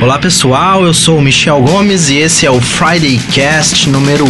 [0.00, 4.28] Olá pessoal, eu sou o Michel Gomes e esse é o Friday Cast número 1.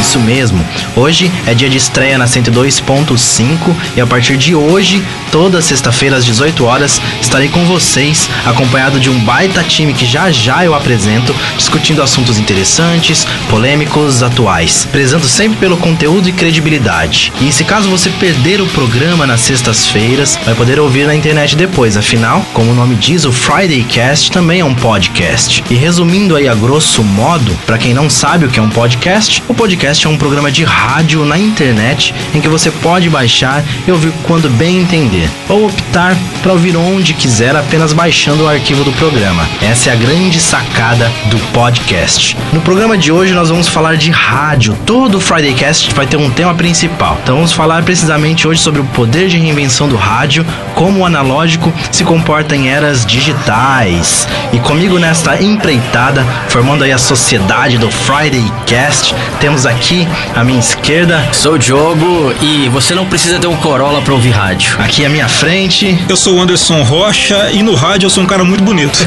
[0.00, 0.66] Isso mesmo.
[0.96, 3.56] Hoje é dia de estreia na 102.5
[3.96, 5.00] e a partir de hoje,
[5.34, 10.30] toda sexta-feira às 18 horas, estarei com vocês, acompanhado de um baita time que já
[10.30, 17.32] já eu apresento, discutindo assuntos interessantes, polêmicos, atuais, prezando sempre pelo conteúdo e credibilidade.
[17.40, 21.96] E se caso você perder o programa nas sextas-feiras, vai poder ouvir na internet depois,
[21.96, 25.64] afinal, como o nome diz, o Friday Cast também é um podcast.
[25.68, 29.42] E resumindo aí a grosso modo, para quem não sabe o que é um podcast,
[29.48, 33.90] o podcast é um programa de rádio na internet em que você pode baixar e
[33.90, 38.92] ouvir quando bem entender, ou optar para ouvir onde quiser apenas baixando o arquivo do
[38.92, 39.48] programa.
[39.62, 42.36] Essa é a grande sacada do podcast.
[42.52, 44.76] No programa de hoje nós vamos falar de rádio.
[44.84, 47.18] Todo o Friday Cast vai ter um tema principal.
[47.22, 51.72] Então vamos falar precisamente hoje sobre o poder de reinvenção do rádio, como o analógico
[51.92, 54.26] se comporta em eras digitais.
[54.52, 60.42] E comigo nesta empreitada, formando aí a sociedade do Friday Cast, temos aqui aqui à
[60.42, 61.22] minha esquerda.
[61.32, 64.76] Sou o Diogo e você não precisa ter um Corolla para ouvir rádio.
[64.80, 65.96] Aqui à minha frente.
[66.08, 68.98] Eu sou o Anderson Rocha e no rádio eu sou um cara muito bonito.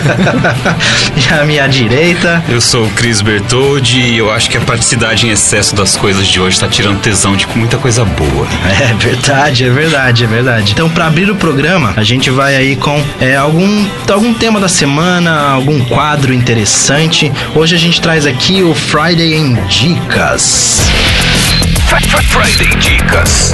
[1.17, 2.41] e à minha direita.
[2.47, 6.25] Eu sou o Cris Bertoldi e eu acho que a praticidade em excesso das coisas
[6.25, 8.47] de hoje está tirando tesão de muita coisa boa.
[8.87, 10.71] É verdade, é verdade, é verdade.
[10.71, 14.69] Então, para abrir o programa, a gente vai aí com é, algum, algum tema da
[14.69, 17.31] semana, algum quadro interessante.
[17.53, 20.83] Hoje a gente traz aqui o Friday em Dicas.
[22.29, 23.51] Friday Dicas.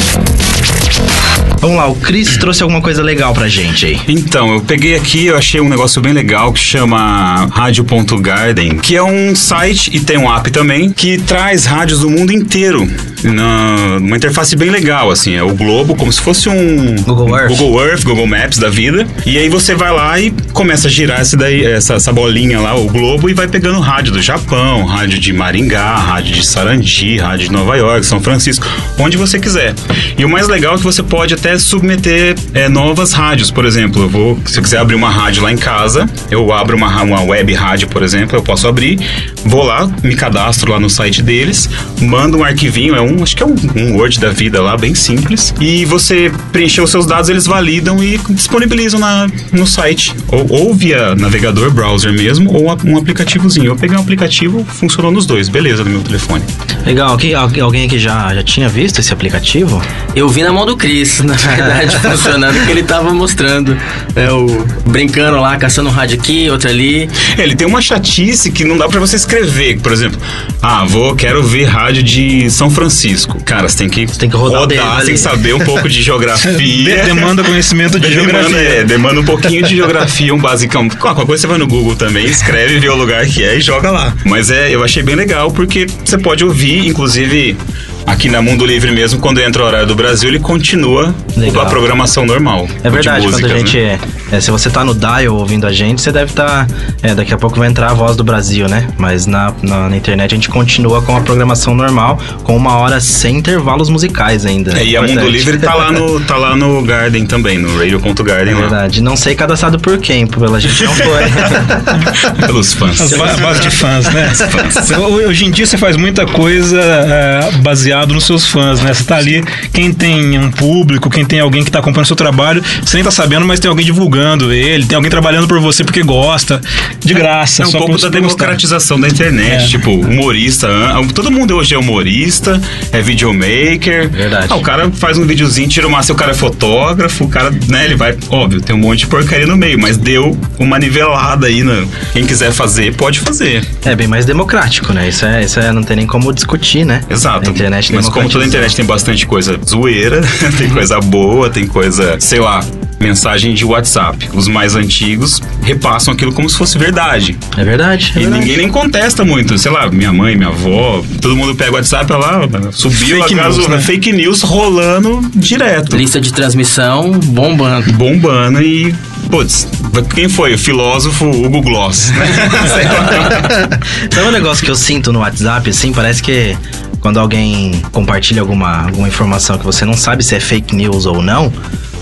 [1.64, 3.98] Vamos lá, o Chris trouxe alguma coisa legal pra gente aí.
[4.10, 9.02] Então, eu peguei aqui, eu achei um negócio bem legal que chama Rádio.garden, que é
[9.02, 12.86] um site e tem um app também que traz rádios do mundo inteiro.
[13.24, 17.82] Numa interface bem legal, assim, é o Globo, como se fosse um Google Earth, Google,
[17.82, 19.08] Earth, Google Maps da vida.
[19.26, 22.76] E aí você vai lá e começa a girar essa, daí, essa, essa bolinha lá,
[22.76, 27.48] o Globo, e vai pegando rádio do Japão, rádio de Maringá, rádio de Sarandi, rádio
[27.48, 28.68] de Nova York, São Francisco,
[29.00, 29.74] onde você quiser.
[30.18, 33.52] E o mais legal é que você pode até submeter é, novas rádios.
[33.52, 36.76] Por exemplo, eu vou, se eu quiser abrir uma rádio lá em casa, eu abro
[36.76, 39.00] uma, uma web rádio, por exemplo, eu posso abrir,
[39.46, 41.70] vou lá, me cadastro lá no site deles,
[42.02, 44.96] mando um arquivinho, é um, acho que é um, um Word da vida lá, bem
[44.96, 50.46] simples, e você preencher os seus dados, eles validam e disponibilizam na, no site, ou,
[50.50, 53.68] ou via navegador, browser mesmo, ou um aplicativozinho.
[53.68, 56.44] Eu peguei um aplicativo, funcionou nos dois, beleza, no meu telefone.
[56.86, 57.18] Legal,
[57.62, 59.82] alguém aqui já, já tinha visto esse aplicativo?
[60.16, 63.78] Eu vi na mão do Cris, na verdade, funcionando, porque ele tava mostrando,
[64.16, 67.10] é, o, brincando lá, caçando um rádio aqui, outro ali.
[67.38, 70.20] Ele tem uma chatice que não dá para você escrever, por exemplo,
[70.62, 73.42] ah, vou, quero ver rádio de São Francisco.
[73.44, 76.02] Cara, você tem que, você tem que rodar, rodar tem que saber um pouco de
[76.04, 77.04] geografia.
[77.04, 78.70] demanda conhecimento de demanda, geografia.
[78.70, 80.88] É, demanda um pouquinho de geografia, um basicão.
[80.90, 83.92] Qualquer coisa você vai no Google também, escreve, vê o lugar que é e joga
[83.92, 84.14] lá.
[84.26, 87.58] Mas é, eu achei bem legal porque você pode ouvir, inclusive
[88.06, 91.64] aqui na Mundo Livre mesmo, quando entra o horário do Brasil, ele continua Legal.
[91.64, 92.68] a programação normal.
[92.84, 93.78] É verdade, músicas, quando a gente.
[93.78, 94.00] Né?
[94.32, 96.68] É, se você tá no dial ouvindo a gente, você deve estar.
[96.68, 96.68] Tá,
[97.02, 98.88] é, daqui a pouco vai entrar a voz do Brasil, né?
[98.98, 103.00] Mas na, na, na, internet a gente continua com a programação normal, com uma hora
[103.00, 104.78] sem intervalos musicais ainda.
[104.78, 108.54] É, e a Mundo Livre tá lá no, tá lá no Garden também, no radio.garden.
[108.54, 109.00] É verdade.
[109.00, 109.06] Lá.
[109.06, 111.24] Não sei cadastrado por quem, pela gente não foi.
[112.46, 113.14] Pelos fãs.
[113.14, 114.30] A base de fãs, né?
[114.34, 114.92] Fãs.
[114.92, 118.94] Hoje em dia você faz muita coisa é, baseada baseado nos seus fãs, né?
[118.94, 122.16] Você tá ali, quem tem um público, quem tem alguém que tá acompanhando o seu
[122.16, 125.84] trabalho, você nem tá sabendo, mas tem alguém divulgando ele, tem alguém trabalhando por você
[125.84, 126.60] porque gosta,
[127.00, 127.64] de graça.
[127.64, 129.68] É um pouco da democratização da internet, é.
[129.68, 130.68] tipo, humorista,
[131.14, 132.60] todo mundo hoje é humorista,
[132.92, 134.10] é videomaker.
[134.10, 134.48] Verdade.
[134.50, 137.52] Ah, o cara faz um videozinho, tira uma, se o cara é fotógrafo, o cara,
[137.68, 141.48] né, ele vai, óbvio, tem um monte de porcaria no meio, mas deu uma nivelada
[141.48, 141.88] aí, né?
[142.12, 143.64] Quem quiser fazer, pode fazer.
[143.86, 145.10] É bem mais democrático, né?
[145.10, 147.02] Isso é, isso é não tem nem como discutir, né?
[147.10, 147.50] Exato.
[147.50, 150.22] A internet internet Mas como toda internet tem bastante coisa zoeira,
[150.58, 152.64] tem coisa boa, tem coisa, sei lá,
[153.00, 154.30] mensagem de WhatsApp.
[154.34, 157.38] Os mais antigos repassam aquilo como se fosse verdade.
[157.58, 158.14] É verdade.
[158.16, 158.40] É e verdade.
[158.40, 159.58] ninguém nem contesta muito.
[159.58, 162.42] Sei lá, minha mãe, minha avó, todo mundo pega o WhatsApp lá,
[162.72, 163.80] subiu fake a news, né?
[163.80, 165.96] fake news rolando direto.
[165.98, 167.92] Lista de transmissão bombando.
[167.94, 168.96] Bombando e
[169.30, 169.68] Putz,
[170.14, 170.54] quem foi?
[170.54, 172.12] O filósofo Hugo Gloss.
[172.14, 172.26] Né?
[174.12, 175.92] Sabe um negócio que eu sinto no WhatsApp, assim?
[175.92, 176.56] Parece que
[177.00, 181.22] quando alguém compartilha alguma, alguma informação que você não sabe se é fake news ou
[181.22, 181.52] não,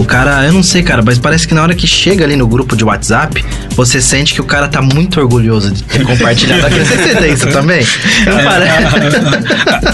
[0.02, 2.48] O cara, eu não sei, cara, mas parece que na hora que chega ali no
[2.48, 3.46] grupo de WhatsApp,
[3.76, 6.84] você sente que o cara tá muito orgulhoso de ter compartilhado aquilo.
[6.84, 7.86] Você isso também?
[8.26, 8.66] Pare-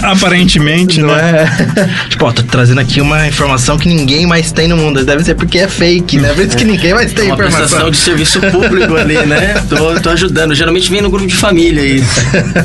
[0.02, 1.44] Aparentemente, Não né?
[1.76, 2.08] é?
[2.08, 5.04] tipo, ó, tô trazendo aqui uma informação que ninguém mais tem no mundo.
[5.04, 6.32] Deve ser porque é fake, né?
[6.32, 7.58] Por isso que ninguém mais tem Uma informação.
[7.60, 9.62] prestação de serviço público ali, né?
[9.68, 10.54] Tô, tô ajudando.
[10.54, 12.20] Geralmente vem no grupo de família isso.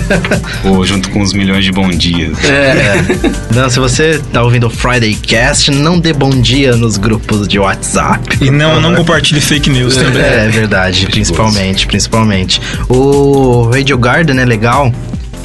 [0.64, 2.38] Ou junto com os milhões de bom dias.
[2.46, 2.96] É.
[3.54, 7.60] Não, se você tá ouvindo o Friday Cast, não dê bom dia nos grupos de
[7.60, 8.38] WhatsApp.
[8.42, 10.22] E não, não compartilhe fake news também.
[10.22, 12.62] É, é verdade, principalmente, principalmente.
[12.90, 14.92] O Radio Garden é legal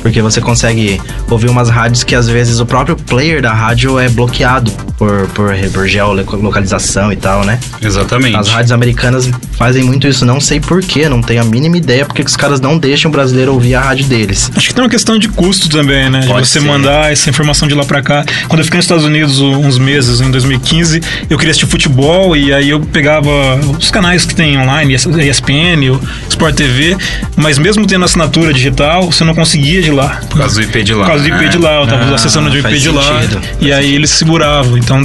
[0.02, 1.00] porque você consegue
[1.30, 5.54] ouvir umas rádios que às vezes o próprio player da rádio é bloqueado por, por,
[5.72, 7.58] por geolocalização e tal, né?
[7.80, 8.36] Exatamente.
[8.36, 12.22] As rádios americanas fazem muito isso, não sei porquê, não tenho a mínima ideia porque
[12.22, 14.50] que os caras não deixam o brasileiro ouvir a rádio deles.
[14.54, 16.20] Acho que tem uma questão de custo também, né?
[16.20, 16.66] De Pode você ser.
[16.66, 18.24] mandar essa informação de lá pra cá.
[18.48, 21.00] Quando eu fiquei nos Estados Unidos uns meses, em 2015,
[21.30, 23.30] eu queria assistir futebol e aí eu pegava
[23.78, 26.96] os canais que tem online, ESPN, o Sport TV,
[27.36, 30.20] mas mesmo tendo assinatura digital, você não conseguia de lá.
[30.28, 31.04] Por causa do IP de lá.
[31.04, 33.20] Por causa do IP de lá, eu tava Ah, acessando de IP de lá.
[33.22, 33.40] sentido.
[33.60, 34.76] E aí eles seguravam.
[34.76, 35.04] Então,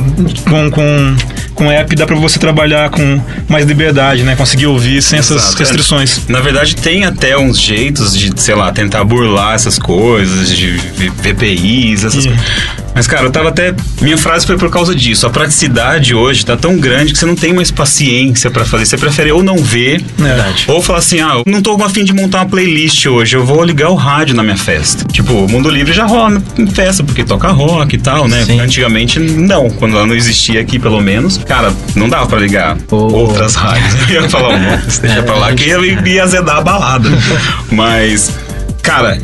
[0.50, 1.16] com, com,
[1.56, 4.36] com app dá pra você trabalhar com mais liberdade, né?
[4.36, 5.60] Conseguir ouvir sem essas Exato.
[5.60, 6.22] restrições.
[6.28, 10.72] Na verdade, tem até uns jeitos de, sei lá, tentar burlar essas coisas, de
[11.22, 12.30] VPIs, essas Ih.
[12.30, 12.83] coisas.
[12.96, 13.74] Mas, cara, eu tava até.
[14.02, 15.26] Minha frase foi por causa disso.
[15.26, 18.86] A praticidade hoje tá tão grande que você não tem mais paciência pra fazer.
[18.86, 20.04] Você prefere ou não ver.
[20.18, 20.66] Verdade.
[20.68, 23.36] Ou falar assim, ah, eu não tô com a fim de montar uma playlist hoje,
[23.36, 25.06] eu vou ligar o rádio na minha festa.
[25.12, 28.44] Tipo, o Mundo Livre já rola em festa, porque toca rock e tal, né?
[28.46, 28.60] Sim.
[28.60, 29.70] Antigamente, não.
[29.72, 32.96] Quando ela não existia aqui, pelo menos, cara, não dava pra ligar Ô.
[32.96, 33.94] outras rádios.
[34.10, 37.10] Eu ia falar, "Não, deixa pra lá que ia, ia azedar a balada.
[37.72, 38.32] Mas,
[38.82, 39.18] cara,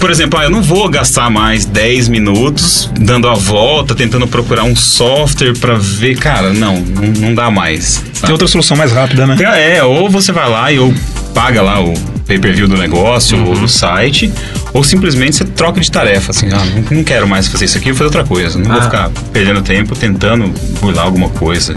[0.00, 4.64] por exemplo, ah, eu não vou gastar mais 10 minutos dando a volta, tentando procurar
[4.64, 6.16] um software pra ver.
[6.16, 7.96] Cara, não, não, não dá mais.
[7.98, 8.32] Tem sabe?
[8.32, 9.36] outra solução mais rápida, né?
[9.76, 10.92] É, ou você vai lá e ou
[11.34, 11.94] paga lá o
[12.26, 14.32] pay-per-view do negócio ou do site,
[14.72, 17.98] ou simplesmente você troca de tarefa, assim, ah, não, quero mais fazer isso aqui, vou
[17.98, 18.58] fazer outra coisa.
[18.58, 18.82] Não vou Ah.
[18.82, 20.48] ficar perdendo tempo tentando
[20.80, 21.74] burlar alguma coisa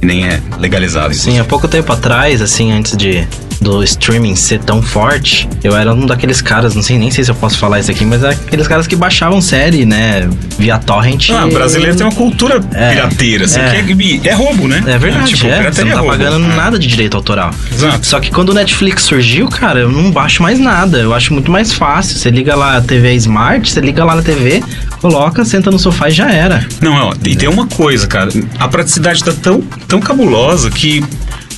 [0.00, 1.12] que nem é legalizado.
[1.14, 3.26] Sim, há pouco tempo atrás, assim, antes de
[3.60, 7.30] do streaming ser tão forte, eu era um daqueles caras, não sei nem sei se
[7.30, 11.30] eu posso falar isso aqui, mas é aqueles caras que baixavam série, né, via torrent.
[11.30, 13.84] Ah, o brasileiro tem uma cultura É, pirateira, assim, é.
[14.24, 14.82] é, é roubo, né?
[14.86, 15.70] É verdade, tipo, é.
[15.70, 16.10] Você não tá é roubo.
[16.18, 17.50] pagando nada de direito autoral.
[17.72, 18.06] Exato.
[18.06, 20.98] Só que quando o Netflix surgiu, cara, eu não baixo mais nada.
[20.98, 22.16] Eu acho muito mais fácil.
[22.18, 24.62] Você liga lá a TV Smart, você liga lá na TV,
[25.00, 26.66] coloca, senta no sofá e já era.
[26.80, 28.30] Não, ó, e tem uma coisa, cara.
[28.58, 31.02] A praticidade tá tão, tão cabulosa que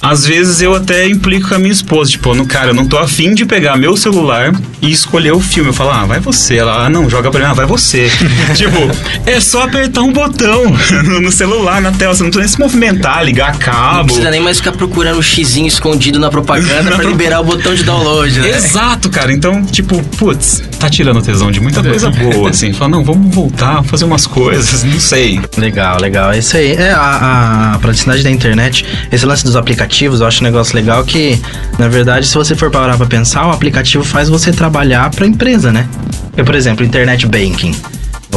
[0.00, 2.10] às vezes eu até implico com a minha esposa.
[2.10, 5.70] Tipo, no cara, eu não tô afim de pegar meu celular e escolher o filme.
[5.70, 6.56] Eu falo, ah, vai você.
[6.56, 8.08] Ela, ah, não, joga pra mim, ah, vai você.
[8.54, 8.76] tipo,
[9.26, 10.64] é só apertar um botão
[11.20, 12.14] no, celular, na tela.
[12.14, 14.04] Você não precisa nem se movimentar, ligar Não cabo.
[14.06, 17.44] precisa nem mais ficar procurando o xizinho escondido na propaganda Na pra pro- liberar o
[17.44, 18.50] botão de download, né?
[18.50, 19.32] Exato, cara.
[19.32, 22.72] Então, tipo, putz, tá tirando tesão de muita coisa boa, assim.
[22.72, 25.40] Fala, não, vamos voltar, fazer umas coisas, não sei.
[25.56, 26.32] Legal, legal.
[26.32, 26.72] É isso aí.
[26.72, 31.04] É a, a praticidade da internet, esse lance dos aplicativos, eu acho um negócio legal
[31.04, 31.40] que,
[31.78, 35.72] na verdade, se você for parar pra pensar, o aplicativo faz você trabalhar pra empresa,
[35.72, 35.86] né?
[36.36, 37.74] Eu, por exemplo, internet banking.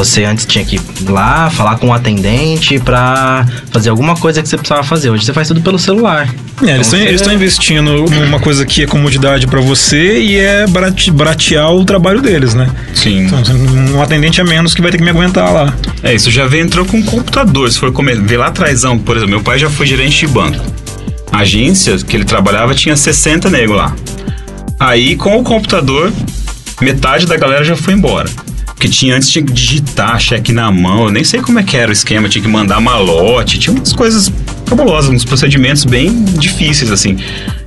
[0.01, 4.49] Você antes tinha que ir lá, falar com o atendente pra fazer alguma coisa que
[4.49, 5.11] você precisava fazer.
[5.11, 6.27] Hoje você faz tudo pelo celular.
[6.63, 10.65] É, eles Então, estão você- investindo numa coisa que é comodidade pra você e é
[10.65, 12.67] barate- baratear o trabalho deles, né?
[12.95, 13.25] Sim.
[13.27, 13.43] Então,
[13.95, 15.71] um atendente a menos que vai ter que me aguentar lá.
[16.01, 17.71] É, isso já vem, entrou com computador.
[17.71, 20.59] Se for comer, ver lá atrás, por exemplo, meu pai já foi gerente de banco.
[21.31, 23.95] A agência que ele trabalhava tinha 60 nego lá.
[24.79, 26.11] Aí, com o computador,
[26.81, 28.27] metade da galera já foi embora.
[28.81, 31.77] Porque tinha antes tinha que digitar cheque na mão, eu nem sei como é que
[31.77, 34.33] era o esquema, tinha que mandar malote, tinha umas coisas
[34.65, 37.15] cabulosas, uns procedimentos bem difíceis, assim.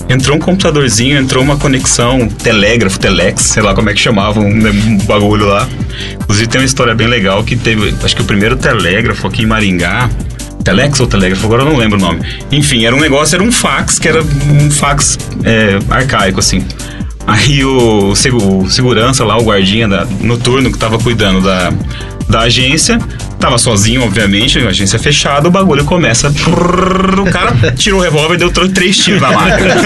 [0.09, 4.69] Entrou um computadorzinho, entrou uma conexão telégrafo, telex, sei lá como é que chamavam um,
[4.69, 5.69] um bagulho lá.
[6.21, 9.47] Inclusive tem uma história bem legal que teve, acho que o primeiro telégrafo aqui em
[9.47, 10.11] Maringá,
[10.65, 12.23] Telex ou telégrafo, agora eu não lembro o nome.
[12.51, 16.65] Enfim, era um negócio, era um fax, que era um fax é, arcaico, assim.
[17.27, 21.73] Aí o, o segurança lá, o guardinha da, noturno que tava cuidando da,
[22.29, 22.99] da agência,
[23.39, 26.29] tava sozinho, obviamente, a agência fechada, o bagulho começa.
[26.29, 29.75] O cara tirou o revólver e deu três tiros na máquina.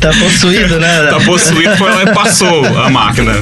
[0.00, 1.08] Tá possuído, né?
[1.10, 3.32] tá possuído, foi lá e passou a máquina.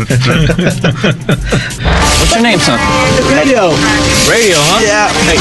[2.19, 2.73] What's your name, son?
[3.35, 3.71] Radio.
[4.29, 4.81] Radio, huh?
[4.81, 5.13] Yeah.
[5.31, 5.39] Hey,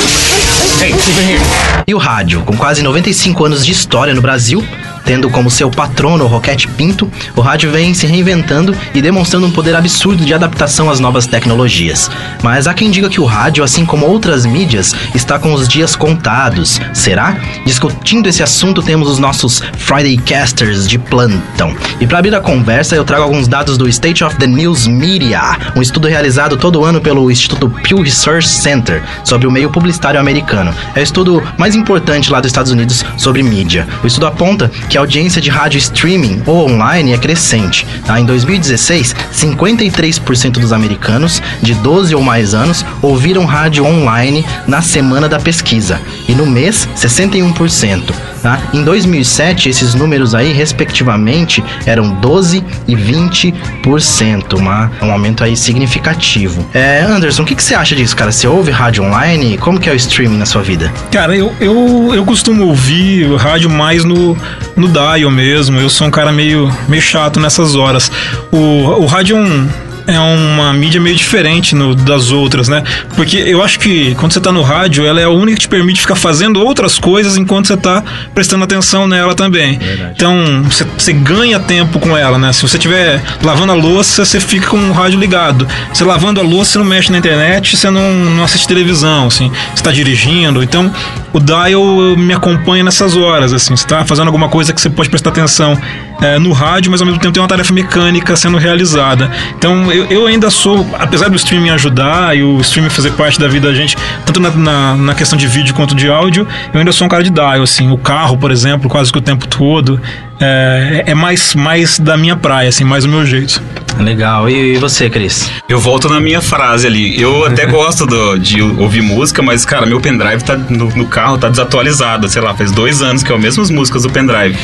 [0.81, 0.91] hey,
[1.31, 1.41] here.
[1.87, 4.65] E o rádio, com quase 95 anos de história no Brasil,
[5.05, 9.51] tendo como seu patrono o Roquete Pinto, o rádio vem se reinventando e demonstrando um
[9.51, 12.09] poder absurdo de adaptação às novas tecnologias.
[12.43, 15.95] Mas há quem diga que o rádio, assim como outras mídias, está com os dias
[15.95, 16.81] contados.
[16.93, 17.37] Será?
[17.65, 21.75] Discutindo esse assunto, temos os nossos Friday Casters de plantão.
[21.99, 25.57] E para abrir a conversa, eu trago alguns dados do State of the News Media,
[25.75, 30.73] um estudo realizado todo ano pelo Instituto Pew Research Center sobre o meio publicitário americano.
[30.95, 33.87] É o estudo mais importante lá dos Estados Unidos sobre mídia.
[34.03, 37.85] O estudo aponta que a audiência de rádio streaming ou online é crescente.
[38.05, 38.19] Tá?
[38.19, 45.27] Em 2016, 53% dos americanos de 12 ou mais anos ouviram rádio online na semana
[45.27, 48.34] da pesquisa e no mês 61%.
[48.45, 48.61] Tá?
[48.75, 56.63] Em 2007, esses números aí, respectivamente, eram 12 e 20%, uma, um aumento aí significativo.
[56.71, 58.31] É, Anderson, o que, que você acha disso, cara?
[58.31, 59.57] Você ouve rádio online?
[59.57, 60.93] Como que é o streaming na sua vida?
[61.11, 64.37] Cara, eu, eu, eu costumo ouvir rádio mais no,
[64.75, 65.79] no dial mesmo.
[65.79, 68.11] Eu sou um cara meio, meio chato nessas horas.
[68.51, 69.67] O, o rádio é um,
[70.07, 72.83] é uma mídia meio diferente no, das outras, né?
[73.15, 75.67] Porque eu acho que quando você tá no rádio, ela é a única que te
[75.67, 79.79] permite ficar fazendo outras coisas enquanto você tá prestando atenção nela também.
[80.11, 82.51] Então, você, você ganha tempo com ela, né?
[82.53, 85.67] Se você estiver lavando a louça, você fica com o rádio ligado.
[85.91, 89.51] Você lavando a louça, você não mexe na internet, você não, não assiste televisão, assim.
[89.73, 90.61] Você tá dirigindo.
[90.61, 90.91] Então,
[91.33, 91.83] o dial
[92.17, 93.75] me acompanha nessas horas, assim.
[93.75, 95.77] Você tá fazendo alguma coisa que você pode prestar atenção
[96.21, 99.31] é, no rádio, mas ao mesmo tempo tem uma tarefa mecânica sendo realizada.
[99.57, 103.47] Então eu, eu ainda sou, apesar do streaming ajudar e o streaming fazer parte da
[103.47, 106.91] vida da gente, tanto na, na, na questão de vídeo quanto de áudio, eu ainda
[106.91, 107.89] sou um cara de dial, assim.
[107.91, 109.99] O carro, por exemplo, quase que o tempo todo,
[110.39, 113.61] é, é mais, mais da minha praia, assim, mais o meu jeito.
[113.99, 114.49] Legal.
[114.49, 115.49] E você, Cris?
[115.69, 117.19] Eu volto na minha frase ali.
[117.19, 121.37] Eu até gosto do- de ouvir música, mas, cara, meu pendrive tá no, no carro
[121.37, 122.27] tá desatualizado.
[122.27, 124.57] Sei lá, faz dois anos que é as mesmas músicas do pendrive.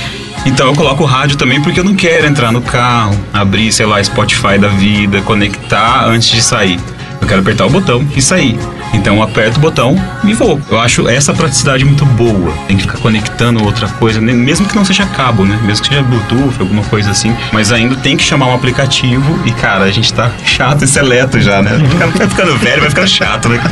[0.45, 3.85] Então eu coloco o rádio também porque eu não quero entrar no carro, abrir, sei
[3.85, 6.79] lá, Spotify da vida, conectar antes de sair.
[7.21, 8.57] Eu quero apertar o botão e sair.
[8.93, 10.59] Então eu aperto o botão e vou.
[10.69, 12.53] Eu acho essa praticidade muito boa.
[12.67, 15.59] Tem que ficar conectando outra coisa, ne- mesmo que não seja cabo, né?
[15.63, 17.35] Mesmo que seja Bluetooth, alguma coisa assim.
[17.51, 21.39] Mas ainda tem que chamar um aplicativo e, cara, a gente tá chato e seleto
[21.39, 21.71] já, né?
[22.17, 23.61] Vai ficando velho, vai ficando chato, né?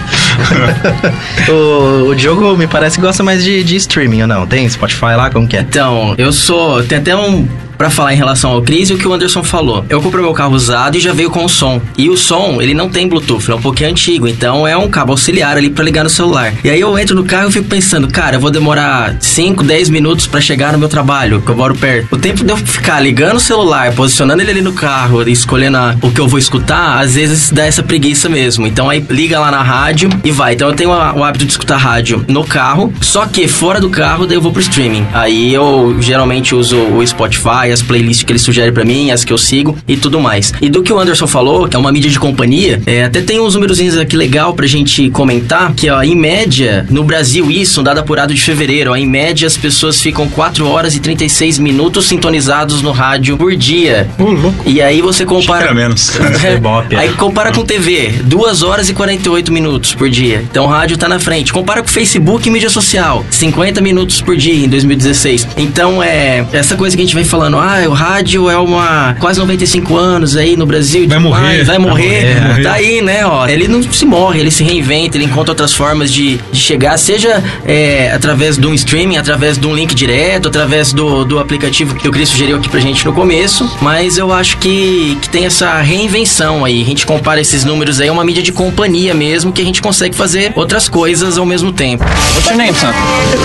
[1.49, 4.45] O, o Diogo me parece que gosta mais de, de streaming ou não?
[4.47, 5.29] Tem Spotify lá?
[5.29, 5.61] Como que é?
[5.61, 6.83] Então, eu sou.
[6.83, 7.47] Tem até um.
[7.77, 9.85] Pra falar em relação ao Cris e o que o Anderson falou.
[9.89, 11.81] Eu comprei meu carro usado e já veio com o som.
[11.97, 14.27] E o som, ele não tem Bluetooth, ele é um pouquinho antigo.
[14.27, 16.53] Então é um cabo auxiliar ali pra ligar no celular.
[16.63, 19.89] E aí eu entro no carro e fico pensando, cara, eu vou demorar 5, 10
[19.89, 22.07] minutos pra chegar no meu trabalho, que eu moro perto.
[22.15, 25.77] O tempo de eu ficar ligando o celular, posicionando ele ali no carro e escolhendo
[25.77, 28.65] a- o que eu vou escutar, às vezes dá essa preguiça mesmo.
[28.67, 30.53] Então aí liga lá na rádio e vai.
[30.53, 33.89] Então eu tenho a- o hábito de escutar rádio no carro, só que fora do
[33.89, 35.05] carro, daí eu vou pro streaming.
[35.13, 39.31] Aí eu geralmente uso o Spotify, as playlists que ele sugere pra mim, as que
[39.33, 40.53] eu sigo e tudo mais.
[40.61, 43.39] E do que o Anderson falou, que é uma mídia de companhia, é, até tem
[43.39, 47.83] uns númerozinhos aqui legal pra gente comentar, que ó, em média, no Brasil, isso, um
[47.83, 52.07] dado apurado de fevereiro, ó, em média as pessoas ficam 4 horas e 36 minutos
[52.07, 54.09] sintonizados no rádio por dia.
[54.17, 54.63] Ô, louco.
[54.65, 55.65] E aí você compara.
[55.65, 56.09] Era menos.
[56.39, 56.95] É.
[56.95, 60.41] Aí compara com TV, 2 horas e 48 minutos por dia.
[60.49, 61.51] Então o rádio tá na frente.
[61.51, 65.47] Compara com Facebook e mídia social, 50 minutos por dia em 2016.
[65.57, 69.39] Então é essa coisa que a gente vem falando, ah, o rádio é uma quase
[69.39, 71.07] 95 anos aí no Brasil.
[71.07, 72.35] Vai morrer, vai vai morrer.
[72.41, 72.63] morrer.
[72.63, 73.47] Tá aí, né, ó.
[73.47, 77.43] Ele não se morre, ele se reinventa, ele encontra outras formas de, de chegar, seja
[77.65, 82.07] é, através de um streaming, através de um link direto, através do, do aplicativo que
[82.07, 83.69] o Cris sugeriu aqui pra gente no começo.
[83.81, 86.81] Mas eu acho que, que tem essa reinvenção aí.
[86.81, 89.81] A gente compara esses números aí, é uma mídia de companhia mesmo, que a gente
[89.81, 92.03] consegue fazer outras coisas ao mesmo tempo.
[92.35, 92.87] What's your name, son?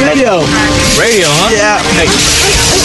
[0.05, 0.41] Radio.
[0.97, 1.51] Radio, huh?
[1.53, 1.83] Yeah.
[2.01, 2.09] Hey,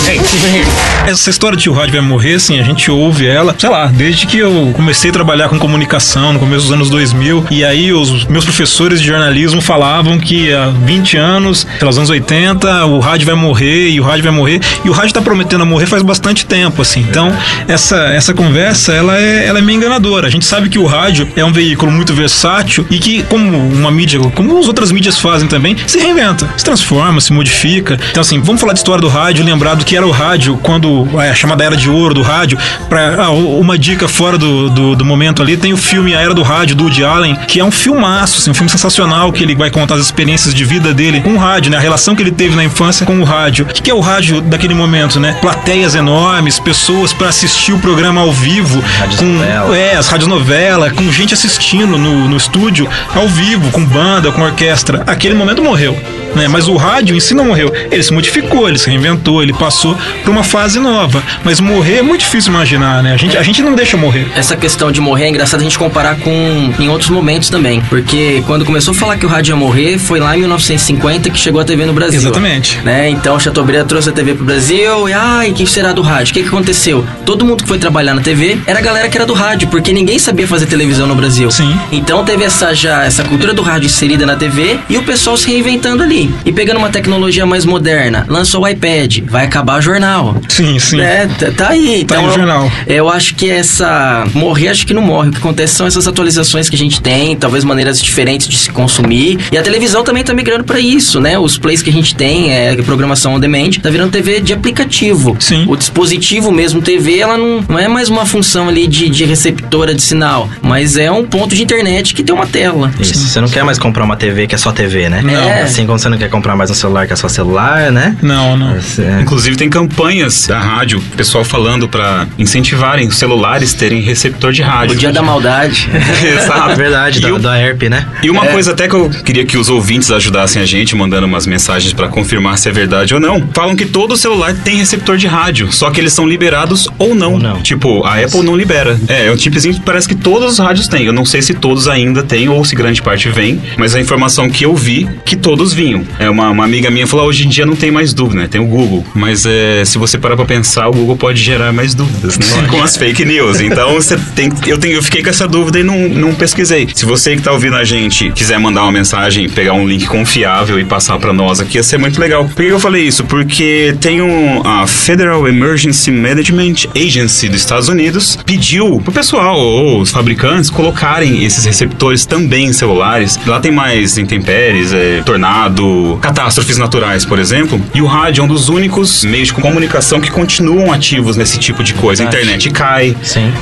[0.08, 0.90] hey, here.
[1.08, 4.28] Essa história de o rádio vai morrer, assim, a gente ouve ela, sei lá, desde
[4.28, 8.26] que eu comecei a trabalhar com comunicação no começo dos anos 2000, e aí os
[8.26, 13.36] meus professores de jornalismo falavam que há 20 anos, pelos anos 80, o rádio vai
[13.36, 16.48] morrer e o rádio vai morrer, e o rádio tá prometendo a morrer faz bastante
[16.48, 17.02] tempo, assim.
[17.02, 17.32] Então,
[17.68, 20.28] essa, essa conversa, ela é, ela é meio enganadora.
[20.28, 23.92] A gente sabe que o rádio é um veículo muito versátil e que, como uma
[23.92, 28.00] mídia, como as outras mídias fazem também, se reinventa, se transforma, se modifica.
[28.10, 31.08] Então, assim, vamos falar de história do rádio, lembrar do que era o rádio quando
[31.22, 32.58] é, a chamada Era de Ouro do rádio.
[32.90, 36.34] Pra, ah, uma dica fora do, do, do momento ali, tem o filme A Era
[36.34, 39.44] do Rádio, do Woody Allen, que é um filmaço filmaço, assim, um filme sensacional que
[39.44, 41.78] ele vai contar as experiências de vida dele com o rádio, né?
[41.78, 43.66] A relação que ele teve na infância com o rádio.
[43.66, 45.38] O que é o rádio daquele momento, né?
[45.42, 48.82] Plateias enormes, pessoas para assistir o programa ao vivo.
[49.00, 49.78] Rádios com, novela.
[49.78, 54.42] É, as rádios novela, com gente assistindo no, no estúdio, ao vivo, com banda, com
[54.42, 55.04] orquestra.
[55.08, 55.98] Aquele momento morreu.
[56.36, 56.48] Né?
[56.48, 57.74] Mas o rádio em si não morreu.
[57.92, 61.24] Ele se modificou, ele se reinventou, ele passou para uma fase nova.
[61.44, 63.14] Mas morrer é muito difícil imaginar, né?
[63.14, 64.28] A gente, a gente não deixa morrer.
[64.36, 67.82] Essa questão de morrer é engraçado a gente comparar com em outros momentos também.
[67.82, 71.40] Porque quando começou a falar que o rádio ia morrer, foi lá em 1950 que
[71.40, 72.20] chegou a TV no Brasil.
[72.20, 72.80] Exatamente.
[72.80, 73.10] Né?
[73.10, 76.32] Então Chateaubriand trouxe a TV pro Brasil e ai, quem será do rádio?
[76.32, 77.06] O que, que aconteceu?
[77.26, 79.92] Todo mundo que foi trabalhar na TV era a galera que era do rádio, porque
[79.92, 81.52] ninguém sabia fazer televisão no Brasil.
[81.52, 81.78] Sim.
[81.92, 85.50] Então teve essa já essa cultura do rádio inserida na TV e o pessoal se
[85.50, 86.34] reinventando ali.
[86.46, 90.36] E pegando uma tecnologia mais moderna, lançou o iPad, vai acabar o jornal.
[90.48, 91.00] Sim, sim.
[91.00, 92.06] É, tá, tá aí.
[92.06, 92.72] Tá então, aí o jornal.
[92.88, 94.26] Eu acho que essa.
[94.34, 95.30] Morrer, acho que não morre.
[95.30, 98.72] O que acontece são essas atualizações que a gente tem, talvez maneiras diferentes de se
[98.72, 99.38] consumir.
[99.52, 101.38] E a televisão também tá migrando pra isso, né?
[101.40, 105.36] Os plays que a gente tem, é programação on demand, tá virando TV de aplicativo.
[105.40, 105.66] Sim.
[105.68, 109.94] O dispositivo mesmo, TV, ela não, não é mais uma função ali de, de receptora
[109.94, 112.92] de sinal, mas é um ponto de internet que tem uma tela.
[113.00, 115.22] Isso, você não quer mais comprar uma TV que é só TV, né?
[115.22, 115.64] Não.
[115.64, 118.16] Assim como você não quer comprar mais um celular que é só celular, né?
[118.22, 118.72] Não, não.
[118.76, 119.22] É.
[119.22, 124.96] Inclusive tem campanhas da rádio, pessoal falando pra incentivarem os celulares terem receptor de rádio.
[124.96, 125.88] O dia da maldade.
[126.24, 126.72] Exato.
[126.72, 127.99] É verdade, E da, o- da ERP, né?
[128.24, 131.46] E uma coisa até que eu queria que os ouvintes ajudassem a gente, mandando umas
[131.48, 133.48] mensagens pra confirmar se é verdade ou não.
[133.54, 137.34] Falam que todo celular tem receptor de rádio, só que eles são liberados ou não.
[137.34, 137.62] Ou não.
[137.62, 139.00] Tipo, a Apple não libera.
[139.08, 141.06] É, é um chipzinho que parece que todos os rádios têm.
[141.06, 144.50] Eu não sei se todos ainda têm ou se grande parte vem, mas a informação
[144.50, 146.04] que eu vi, que todos vinham.
[146.18, 148.48] É uma, uma amiga minha falou, "Ah, hoje em dia não tem mais dúvida, né?
[148.48, 149.06] Tem o Google.
[149.14, 152.46] Mas é, se você parar pra pensar, o Google pode gerar mais dúvidas, né?
[152.70, 153.60] Com as fake news.
[153.62, 156.88] Então, você tem, eu, tenho, eu fiquei com essa dúvida e não, não pesquisei.
[156.94, 160.80] Se você que tá ouvindo a gente quiser mandar uma mensagem, pegar um link confiável
[160.80, 162.46] e passar pra nós aqui, ia ser muito legal.
[162.46, 163.24] Por que eu falei isso?
[163.24, 170.02] Porque tem um, a Federal Emergency Management Agency dos Estados Unidos pediu pro pessoal ou
[170.02, 173.40] os fabricantes colocarem esses receptores também em celulares.
[173.46, 177.82] Lá tem mais intempéries, é, tornado, catástrofes naturais, por exemplo.
[177.94, 181.84] E o rádio é um dos únicos meios de comunicação que continuam ativos nesse tipo
[181.84, 182.24] de coisa.
[182.24, 183.16] A internet cai,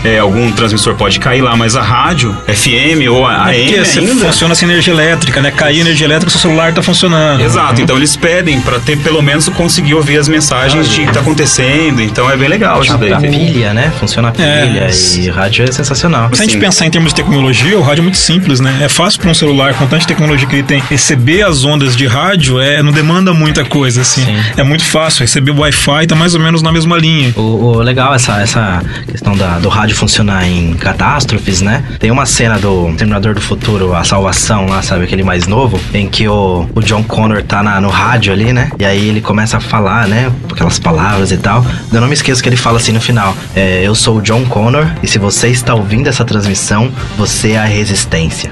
[0.04, 3.86] é, algum transmissor pode cair lá, mas a rádio, FM ou a É AM porque
[3.86, 4.32] você ainda...
[4.32, 5.52] funciona sem energia elétrica, né?
[5.52, 7.42] Cair energia elétrica, seu celular tá funcionando.
[7.42, 11.20] Exato, então eles pedem pra ter pelo menos conseguir ouvir as mensagens de que tá
[11.20, 13.14] acontecendo, então é bem legal isso daí.
[13.14, 13.92] A pilha, né?
[14.00, 14.66] Funciona a É.
[14.66, 16.30] pilha e rádio é sensacional.
[16.34, 16.60] Se a gente Sim.
[16.60, 18.80] pensar em termos de tecnologia, o rádio é muito simples, né?
[18.82, 22.06] É fácil para um celular, com tanta tecnologia que ele tem, receber as ondas de
[22.08, 24.24] rádio é, não demanda muita coisa, assim.
[24.26, 24.38] Sim.
[24.58, 25.22] É muito fácil.
[25.22, 27.34] Receber o Wi-Fi tá mais ou menos na mesma linha.
[27.36, 31.84] O, o legal essa, essa questão da, do rádio funcionar em catástrofes, né?
[32.00, 35.04] Tem uma cena do Terminador do Futuro, a salvação lá, sabe?
[35.04, 38.70] Aquele mais novo, em que o, o John Connor tá na- no rádio ali, né?
[38.80, 40.32] E aí ele começa a falar, né?
[40.52, 41.66] Aquelas palavras e tal.
[41.92, 44.46] Eu não me esqueço que ele fala assim no final: é, Eu sou o John
[44.46, 48.52] Connor e se você está ouvindo essa transmissão, você é a resistência.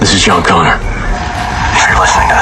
[0.00, 0.76] This is John Connor.
[1.76, 2.34] If you're listening to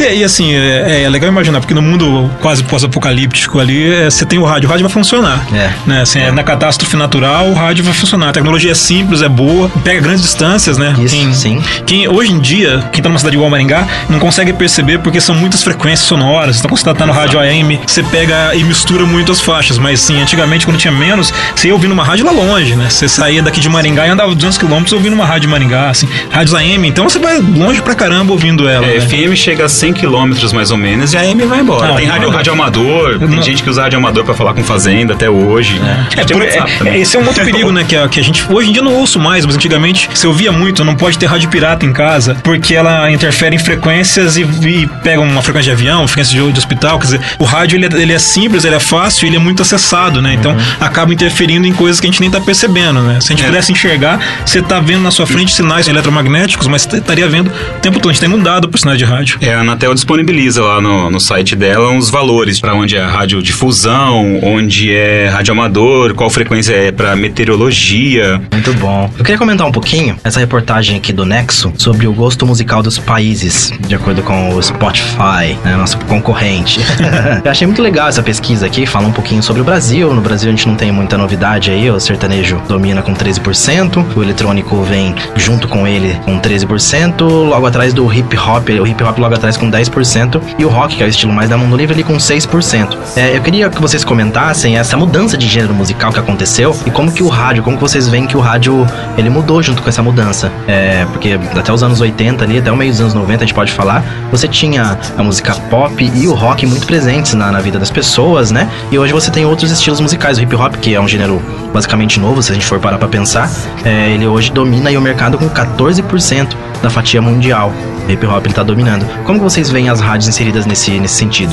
[0.00, 4.24] E, e assim, é, é legal imaginar, porque no mundo quase pós-apocalíptico ali, é, você
[4.24, 5.46] tem o rádio, o rádio vai funcionar.
[5.52, 5.70] É.
[5.86, 6.02] Né?
[6.02, 8.30] Assim, é, na catástrofe natural, o rádio vai funcionar.
[8.30, 10.94] A tecnologia é simples, é boa, pega grandes distâncias, né?
[10.98, 11.62] Isso, quem, sim.
[11.86, 15.34] Quem, hoje em dia, quem tá numa cidade igual Maringá, não consegue perceber porque são
[15.34, 16.58] muitas frequências sonoras.
[16.58, 19.78] Então, quando você tá no rádio AM, você pega e mistura muito as faixas.
[19.78, 22.88] Mas sim, antigamente, quando tinha menos, você ia ouvindo uma rádio lá longe, né?
[22.88, 26.08] Você saía daqui de Maringá e andava 200 quilômetros ouvindo uma rádio de Maringá, assim.
[26.30, 28.86] Rádios AM, então você vai longe pra caramba ouvindo ela.
[28.86, 29.00] É, né?
[29.00, 31.88] FM chega a 100 km mais ou menos e a AM vai embora.
[31.88, 33.42] Não, tem rádio, rádio amador, tem Não.
[33.42, 35.80] gente que usa rádio amador pra falar com fazenda até hoje.
[36.16, 36.94] É, Tem por- é, também.
[36.94, 37.84] é, esse é um outro perigo, né?
[37.86, 40.52] Que a, que a gente hoje em dia não ouço mais, mas antigamente você ouvia
[40.52, 44.86] muito, não pode ter rádio pirata em casa, porque ela interfere em frequências e, e
[45.02, 46.98] pega uma frequência de avião, frequência de, de hospital.
[46.98, 49.62] Quer dizer, o rádio ele é, ele é simples, ele é fácil, ele é muito
[49.62, 50.34] acessado, né?
[50.34, 53.20] Então acaba interferindo em coisas que a gente nem tá percebendo, né?
[53.20, 53.46] Se a gente É.
[53.46, 57.80] pudesse enxergar, você tá vendo na sua frente sinais eletromagnéticos, mas você estaria vendo o
[57.80, 58.10] tempo todo.
[58.10, 59.38] A gente tá inundado por sinais de rádio.
[59.40, 64.38] É, a Anatel disponibiliza lá no, no site dela uns valores pra onde é radiodifusão,
[64.42, 68.38] onde é radioamador, qual frequência é pra meteorologia.
[68.52, 69.10] Muito bom.
[69.16, 72.98] Eu queria comentar um pouquinho essa reportagem aqui do Nexo sobre o gosto musical dos
[72.98, 76.80] países, de acordo com o Spotify, né, nosso concorrente.
[77.42, 80.12] Eu achei muito legal essa pesquisa aqui, fala um pouquinho sobre o Brasil.
[80.12, 84.22] No Brasil a gente não tem muita novidade aí, o sertanejo domina com 13%, o
[84.22, 89.18] eletrônico vem junto com ele com 13%, logo atrás do hip hop, o hip hop
[89.18, 91.76] logo atrás com com 10%, e o rock, que é o estilo mais da Mundo
[91.76, 92.98] Livre, ali com 6%.
[93.14, 97.12] É, eu queria que vocês comentassem essa mudança de gênero musical que aconteceu e como
[97.12, 98.84] que o rádio, como que vocês veem que o rádio
[99.16, 100.50] ele mudou junto com essa mudança.
[100.66, 103.54] É, porque até os anos 80 ali, até o meio dos anos 90 a gente
[103.54, 107.78] pode falar, você tinha a música pop e o rock muito presentes na, na vida
[107.78, 108.68] das pessoas, né?
[108.90, 111.40] E hoje você tem outros estilos musicais, o hip hop, que é um gênero
[111.72, 113.48] basicamente novo, se a gente for parar pra pensar,
[113.84, 117.72] é, ele hoje domina o mercado com 14% da fatia mundial.
[118.06, 119.06] O hip hop ele tá dominando.
[119.24, 121.52] Como vocês veem as rádios inseridas nesse, nesse sentido?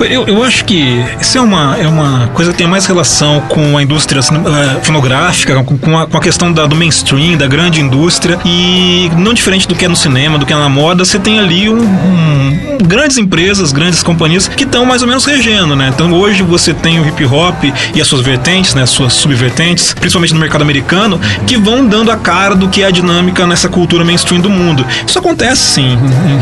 [0.00, 3.78] Eu, eu acho que isso é uma, é uma coisa que tem mais relação com
[3.78, 8.38] a indústria eh, fonográfica, com, a, com a questão da- do mainstream, da grande indústria.
[8.44, 11.38] E não diferente do que é no cinema, do que é na moda, você tem
[11.38, 15.90] ali um, um- grandes empresas, grandes companhias que estão mais ou menos regendo, né?
[15.94, 18.82] Então hoje você tem o hip hop e as suas vertentes, né?
[18.82, 22.86] As suas subvertentes, principalmente no mercado americano, que vão dando a cara do que é
[22.86, 24.84] a dinâmica nessa cultura mainstream do mundo.
[25.06, 25.96] Isso acontece sim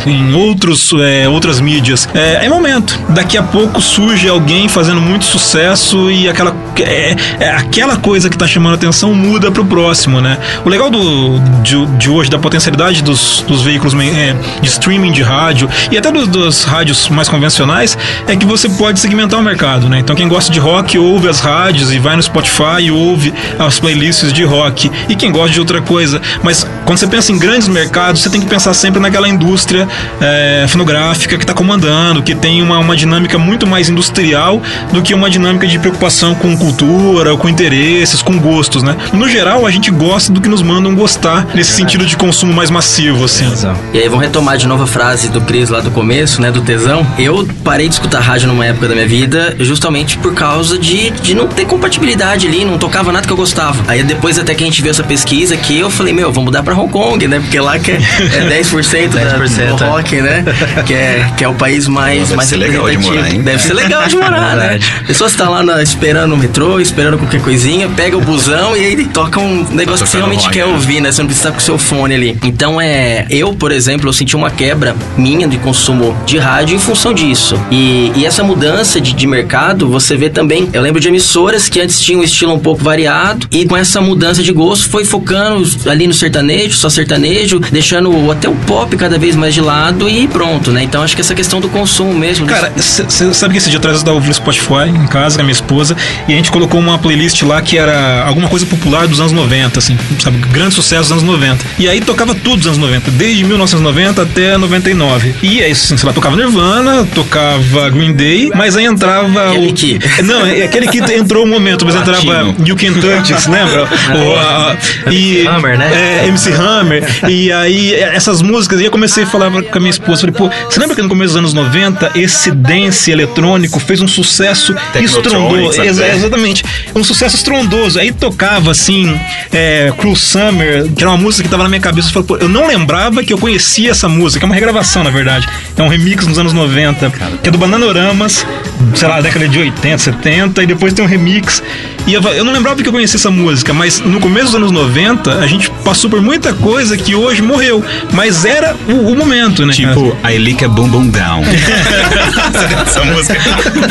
[0.07, 2.09] em, em outros, eh, outras mídias.
[2.15, 2.99] É, é momento.
[3.11, 8.37] Daqui a pouco surge alguém fazendo muito sucesso e aquela, é, é aquela coisa que
[8.37, 10.39] tá chamando a atenção muda pro próximo, né?
[10.65, 15.23] O legal do, de, de hoje, da potencialidade dos, dos veículos é, de streaming de
[15.23, 19.89] rádio e até dos, dos rádios mais convencionais é que você pode segmentar o mercado,
[19.89, 19.99] né?
[19.99, 23.79] Então quem gosta de rock ouve as rádios e vai no Spotify e ouve as
[23.79, 24.91] playlists de rock.
[25.09, 26.21] E quem gosta de outra coisa.
[26.43, 29.89] Mas quando você pensa em grandes mercados, você tem que pensar sempre naquela indústria
[30.21, 34.61] é, fonográfica que está comandando, que tem uma, uma dinâmica muito mais industrial
[34.93, 38.97] do que uma dinâmica de preocupação com cultura, com interesses, com gostos, né?
[39.13, 42.71] No geral, a gente gosta do que nos mandam gostar nesse sentido de consumo mais
[42.71, 43.45] massivo, assim.
[43.93, 46.51] E aí, vamos retomar de novo a frase do Cris lá do começo, né?
[46.51, 47.07] Do tesão.
[47.19, 51.35] Eu parei de escutar rádio numa época da minha vida justamente por causa de, de
[51.35, 53.83] não ter compatibilidade ali, não tocava nada que eu gostava.
[53.89, 56.63] Aí depois até que a gente viu essa pesquisa aqui, eu falei, meu, vou mudar
[56.63, 57.41] pra Hong Kong, né?
[57.41, 59.89] Porque lá que é, é 10%, da- 10%, do é.
[59.89, 60.45] rock, né?
[60.87, 63.22] Que é, que é o país mais, mais representativo.
[63.29, 63.43] Hein?
[63.43, 64.69] Deve ser legal de morar, né?
[64.69, 64.93] Verdade.
[65.03, 68.81] A pessoa está lá na- esperando o metrô, esperando qualquer coisinha, pega o busão e
[68.85, 70.73] aí toca um negócio que você realmente rock, quer né?
[70.73, 71.11] ouvir, né?
[71.13, 72.39] Você não precisa estar com o seu fone ali.
[72.43, 73.27] Então é.
[73.31, 77.61] Eu, por exemplo, eu senti uma quebra minha de consumo de rádio em função disso.
[77.71, 80.69] E, e essa mudança de, de mercado, você vê também.
[80.73, 84.01] Eu lembro de emissoras que antes tinham um estilo um pouco variado, e com essa
[84.01, 89.19] mudança de gosto foi focando ali no sertanejo, só sertanejo, deixando até o pop cada
[89.19, 90.83] vez mais de lado e pronto, né?
[90.83, 92.47] Então acho que essa questão do consumo mesmo.
[92.47, 95.45] Cara, você sabe que esse dia atrás eu estava ouvindo Spotify em casa com a
[95.45, 95.97] minha esposa
[96.29, 99.79] e a gente colocou uma playlist lá que era alguma coisa popular dos anos 90,
[99.79, 100.39] assim, sabe?
[100.51, 101.65] Grande sucesso dos anos 90.
[101.79, 105.35] E aí tocava tudo dos anos 90, desde 1990 até 99.
[105.43, 109.75] E aí, assim, sei lá, tocava Nirvana, tocava Green Day, mas aí entrava Aquele o.
[109.75, 112.77] que- Não, é aquele que entrou um momento, mas entrava Latino.
[112.77, 113.89] Can Touch It, lembra?
[114.13, 114.77] O, a-
[115.11, 115.91] e, MC Hammer, né?
[116.25, 117.05] É, MC Hammer.
[117.29, 120.51] E aí, essas músicas, e eu comecei a falar com a minha esposa, falei, pô,
[120.69, 125.81] você lembra que no começo dos anos 90, esse dance eletrônico fez um sucesso estrondoso?
[125.81, 126.15] Até.
[126.15, 126.65] exatamente.
[126.95, 127.99] Um sucesso estrondoso.
[127.99, 129.19] Aí tocava, assim,
[129.53, 132.09] é, Cruel Summer, que era uma música que tava na minha cabeça.
[132.09, 134.45] Eu, falei, pô, eu não lembrava que eu conhecia essa música.
[134.45, 135.49] É uma regravação, na verdade.
[135.77, 137.13] É um remix nos anos 90,
[137.43, 138.47] que é do Bananoramas,
[138.95, 141.63] sei lá, década de 80, 70, e depois tem um remix.
[142.07, 144.73] E eu, eu não lembrava que eu conhecia essa música, mas no começo dos anos
[144.73, 147.85] 90, a gente passou por muita coisa que hoje morreu.
[148.13, 149.73] Mas era o, o momento, né?
[149.73, 151.43] Tipo, I lick a boom boom down.
[152.87, 153.37] Essa música.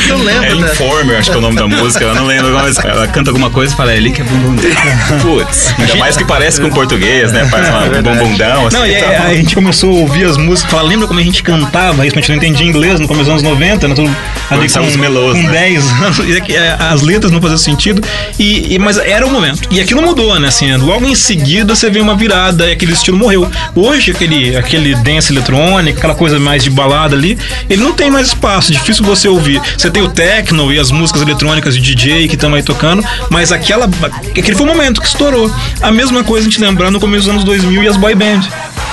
[0.08, 0.70] Eu lembro, É né?
[0.72, 2.04] Informer, acho que é o nome da música.
[2.04, 4.56] Ela não lembro, mas ela canta alguma coisa e fala, I lick a boom boom
[4.56, 5.18] down.
[5.20, 7.44] Putz, ainda mais que parece com português, né?
[7.46, 8.76] Faz uma boom boom down, assim.
[8.76, 11.22] Não, e tá aí, a gente começou a ouvir as músicas, falar, lembra como a
[11.22, 13.94] gente cantava isso, a gente não entendia inglês no começo dos anos 90, né?
[13.94, 14.16] Tudo
[14.50, 15.52] ali com, os melôs, com né?
[15.52, 18.02] 10 anos, é é, as letras não faziam sentido,
[18.38, 19.60] e, e- mas era o momento.
[19.70, 20.48] E aquilo mudou, né?
[20.48, 23.50] Assim, logo em seguida você vê uma virada e aquele estilo morreu.
[23.74, 27.36] Hoje, aquele, aquele dance eletrônico, aquela coisa mais de balada ali,
[27.68, 29.60] ele não tem mais espaço, difícil você ouvir.
[29.76, 33.50] Você tem o techno e as músicas eletrônicas de DJ que estão aí tocando, mas
[33.50, 33.90] aquela,
[34.30, 35.52] aquele foi o momento que estourou.
[35.80, 38.42] A mesma coisa a gente lembrar no começo dos anos 2000 e as boy band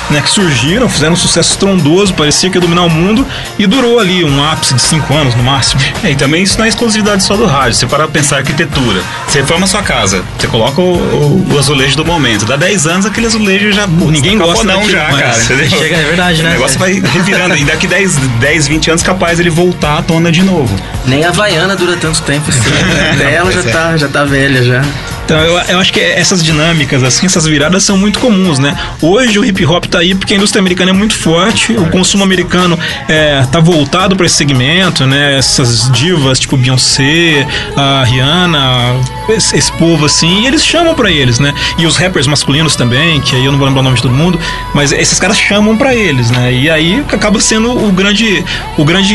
[0.10, 3.26] né, que surgiram, fizeram um sucesso estrondoso, parecia que ia dominar o mundo
[3.58, 5.82] e durou ali um ápice de cinco anos no máximo.
[6.02, 7.74] É, e também isso não é exclusividade só do rádio.
[7.76, 9.02] Você para pra pensar arquitetura.
[9.28, 12.46] Você reforma a sua casa, você coloca o, o- o azulejo do momento.
[12.46, 13.86] Dá 10 anos, aquele azulejo já.
[13.88, 15.22] putz, Ninguém tá gosta daquilo já, mais.
[15.24, 15.44] cara.
[15.44, 15.70] Entendeu?
[15.80, 16.50] Chega, é verdade, né?
[16.50, 17.56] O negócio vai revirando.
[17.58, 20.74] E daqui 10, 10, 20 anos, capaz ele voltar à tona de novo.
[21.06, 22.62] Nem a Havaiana dura tanto tempo assim.
[23.14, 23.64] Até ela já é.
[23.64, 24.82] tá, já tá velha já.
[25.30, 28.76] Então, eu, eu acho que essas dinâmicas, assim, essas viradas são muito comuns, né?
[29.00, 32.24] Hoje o hip hop tá aí porque a indústria americana é muito forte, o consumo
[32.24, 35.38] americano é, tá voltado para esse segmento, né?
[35.38, 38.60] Essas divas tipo Beyoncé, a Rihanna,
[39.30, 41.54] esse, esse povo assim, e eles chamam para eles, né?
[41.78, 44.16] E os rappers masculinos também, que aí eu não vou lembrar o nome de todo
[44.16, 44.40] mundo,
[44.74, 46.52] mas esses caras chamam para eles, né?
[46.52, 48.44] E aí acaba sendo o grande,
[48.76, 49.14] o grande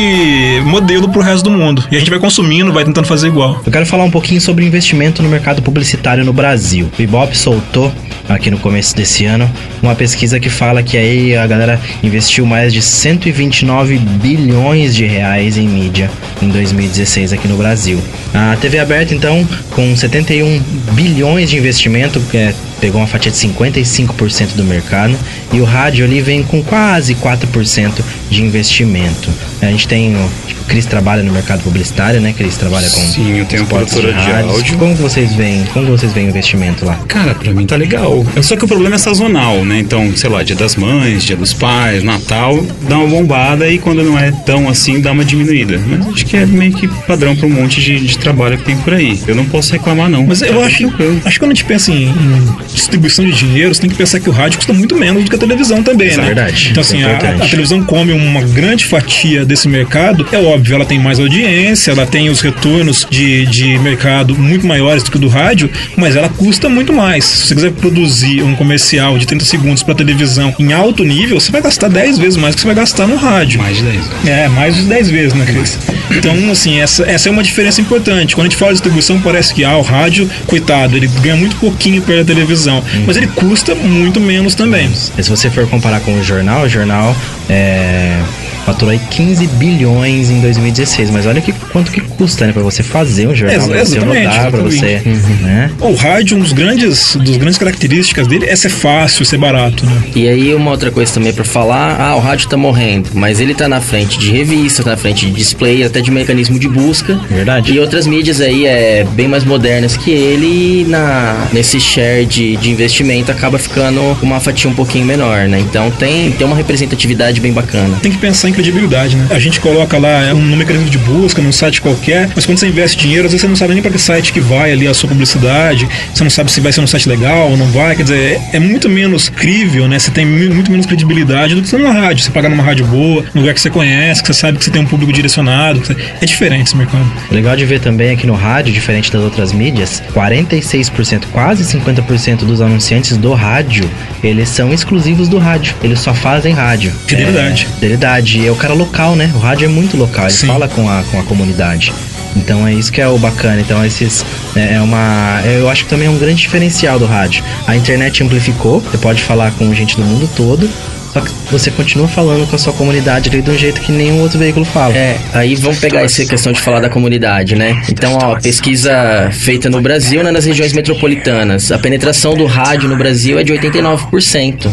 [0.65, 1.83] modelo pro resto do mundo.
[1.91, 3.61] E a gente vai consumindo, vai tentando fazer igual.
[3.67, 6.91] Eu quero falar um pouquinho sobre investimento no mercado publicitário no Brasil.
[6.99, 7.91] O Ibope soltou
[8.29, 9.51] aqui no começo desse ano
[9.83, 15.57] uma pesquisa que fala que aí a galera investiu mais de 129 bilhões de reais
[15.57, 16.11] em mídia
[16.43, 17.99] em 2016 aqui no Brasil.
[18.35, 20.63] A TV aberta então com 71
[20.93, 25.17] bilhões de investimento, que é, pegou uma fatia de 55% do mercado,
[25.51, 27.93] e o rádio ali vem com quase 4%
[28.29, 29.31] de investimento.
[29.63, 32.35] A gente tem o tipo, Cris trabalha no mercado publicitário, né?
[32.37, 34.55] Cris trabalha com Sim, eu tenho uma produtora de rádios.
[34.57, 34.77] áudio.
[34.79, 35.65] Como vocês veem?
[35.73, 36.97] Como vocês veem o investimento lá?
[37.09, 38.25] Cara, pra mim tá legal.
[38.43, 39.79] Só que o problema é sazonal, né?
[39.79, 44.03] Então, sei lá, dia das mães, dia dos pais, Natal, dá uma bombada e quando
[44.03, 45.81] não é tão assim, dá uma diminuída.
[45.87, 48.77] Mas acho que é meio que padrão pra um monte de, de trabalho que tem
[48.77, 49.19] por aí.
[49.27, 50.27] Eu não posso reclamar, não.
[50.27, 51.21] Mas eu Tá acho, tranquilo.
[51.25, 54.21] acho que quando a gente pensa em, em distribuição de dinheiro, você tem que pensar
[54.21, 56.27] que o rádio custa muito menos do que a televisão também, Isso é né?
[56.27, 60.27] verdade, Então, isso é assim, a, a televisão come uma grande fatia desse mercado.
[60.33, 65.03] É óbvio, ela tem mais audiência, ela tem os retornos de, de mercado muito maiores
[65.03, 67.25] do que o do rádio, mas ela custa muito mais.
[67.25, 71.51] Se você quiser produzir um comercial de 30 segundos para televisão em alto nível, você
[71.51, 73.61] vai gastar 10 vezes mais do que você vai gastar no rádio.
[73.61, 74.29] Mais de 10 anos.
[74.29, 75.79] É, mais de 10 vezes, né, Cris?
[76.11, 78.35] Então, assim, essa, essa é uma diferença importante.
[78.35, 81.57] Quando a gente fala de distribuição, parece que ah, o rádio, coitado, ele ganha muito
[81.57, 82.64] pouquinho pela televisão.
[83.07, 84.91] Mas ele custa muito menos também.
[84.95, 87.15] Se você for comparar com o jornal, o jornal
[87.49, 88.23] é,
[88.65, 91.11] faturou aí 15 bilhões em 2016.
[91.11, 92.53] Mas olha que, quanto que custa, né?
[92.53, 95.03] Pra você fazer um jornal, Ex- pra você exatamente, rodar, pra você.
[95.43, 95.71] Né?
[95.81, 100.03] O rádio, um dos grandes, dos grandes características dele é ser fácil, ser barato, né?
[100.15, 103.55] E aí uma outra coisa também pra falar, ah, o rádio tá morrendo, mas ele
[103.55, 107.19] tá na frente de revista, tá na frente de display, até de mecanismo de busca.
[107.31, 107.73] Verdade.
[107.73, 112.57] E outras mídias aí é bem mais modernas que ele e na nesse share de,
[112.57, 115.59] de investimento acaba ficando com uma fatia um pouquinho menor, né?
[115.61, 117.99] Então tem, tem uma representatividade bem bacana.
[118.03, 119.27] Tem que pensar em credibilidade, né?
[119.31, 122.67] A gente coloca lá um, no mecanismo de busca, num site qualquer, mas quando você
[122.67, 124.95] investe dinheiro, às vezes você não sabe nem para que site que vai ali a
[124.95, 128.03] sua publicidade, você não sabe se vai ser um site legal ou não vai, quer
[128.05, 129.99] dizer, é, é muito menos crível, né?
[129.99, 132.23] Você tem mu- muito menos credibilidade do que você numa rádio.
[132.25, 134.71] Você pagar numa rádio boa, num lugar que você conhece, que você sabe que você
[134.71, 135.81] tem um público direcionado.
[135.81, 137.05] você- É diferente esse mercado.
[137.31, 142.61] Legal de ver também aqui no rádio, diferente das outras mídias, 46%, quase 50% dos
[142.61, 143.89] anunciantes do rádio,
[144.23, 145.75] eles são exclusivos do rádio.
[145.83, 146.93] Eles só fazem rádio.
[147.07, 147.67] Fidelidade.
[147.71, 148.44] É, fidelidade.
[148.45, 149.33] E é o cara local, né?
[149.35, 150.49] O rádio é muito local, ele Sim.
[150.49, 151.95] fala com a, com a comunidade.
[152.37, 153.59] Então é isso que é o bacana.
[153.59, 154.23] Então esses
[154.55, 157.43] é é uma, eu acho que também é um grande diferencial do rádio.
[157.67, 160.69] A internet amplificou, você pode falar com gente do mundo todo,
[161.15, 164.21] só que você continua falando com a sua comunidade ali de um jeito que nenhum
[164.21, 164.95] outro veículo fala.
[164.97, 167.81] É, aí vamos pegar essa questão de falar da comunidade, né?
[167.89, 171.71] Então, ó, pesquisa feita no Brasil, né, nas regiões metropolitanas.
[171.71, 174.69] A penetração do rádio no Brasil é de 89%.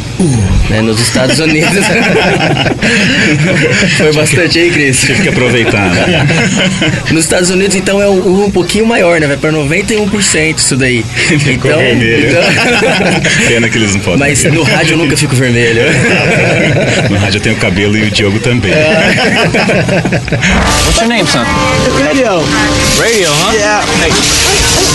[0.70, 1.70] Né, nos Estados Unidos.
[3.98, 5.02] Foi bastante aí, Cris.
[5.02, 6.26] Tive que aproveitar, né?
[7.12, 9.28] Nos Estados Unidos, então, é um, um pouquinho maior, né?
[9.28, 11.04] Vai pra 91% isso daí.
[11.14, 12.30] Ficou Então, vermelho.
[12.30, 14.20] então- Pena que eles não podem.
[14.20, 15.82] Mas no rádio eu nunca fico vermelho.
[17.10, 18.72] No rádio eu tenho o cabelo e o Diogo também.
[20.86, 21.44] What's your name, son?
[22.06, 22.42] Radio.
[23.00, 23.54] Radio, huh?
[23.54, 23.86] Yeah.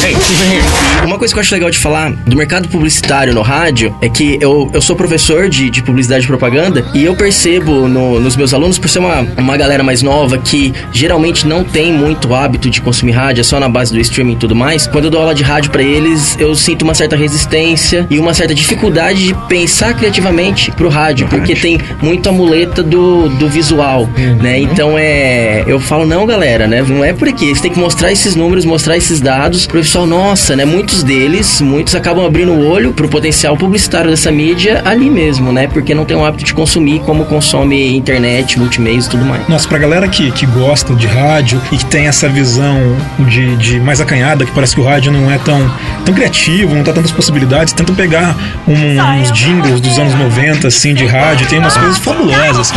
[0.02, 0.62] Hey, here.
[1.04, 4.38] Uma coisa que eu acho legal de falar do mercado publicitário no rádio é que
[4.40, 8.52] eu, eu sou professor de, de publicidade e propaganda e eu percebo no- nos meus
[8.54, 12.80] alunos, por ser uma, uma galera mais nova que geralmente não tem muito hábito de
[12.80, 15.34] consumir rádio, é só na base do streaming e tudo mais, quando eu dou aula
[15.34, 19.94] de rádio pra eles, eu sinto uma certa resistência e uma certa dificuldade de pensar
[19.94, 24.08] criativamente pro rádio, porque tem muito a muleta do, do visual,
[24.40, 24.58] né?
[24.58, 25.64] Então é.
[25.66, 26.82] Eu falo, não, galera, né?
[26.86, 27.54] Não é por aqui.
[27.54, 30.64] Você tem que mostrar esses números, mostrar esses dados pro pessoal, nossa, né?
[30.64, 35.66] Muitos deles, muitos acabam abrindo o olho pro potencial publicitário dessa mídia ali mesmo, né?
[35.66, 39.46] Porque não tem o hábito de consumir como consome internet, multimeios e tudo mais.
[39.48, 42.78] Nossa, pra galera que, que gosta de rádio e que tem essa visão
[43.28, 45.58] de, de mais acanhada, que parece que o rádio não é tão,
[46.04, 48.36] tão criativo, não tá tantas possibilidades, tenta pegar
[48.66, 52.72] um- uns jingles dos anos 90, assim, de rádio, tem umas coisas fabulosas.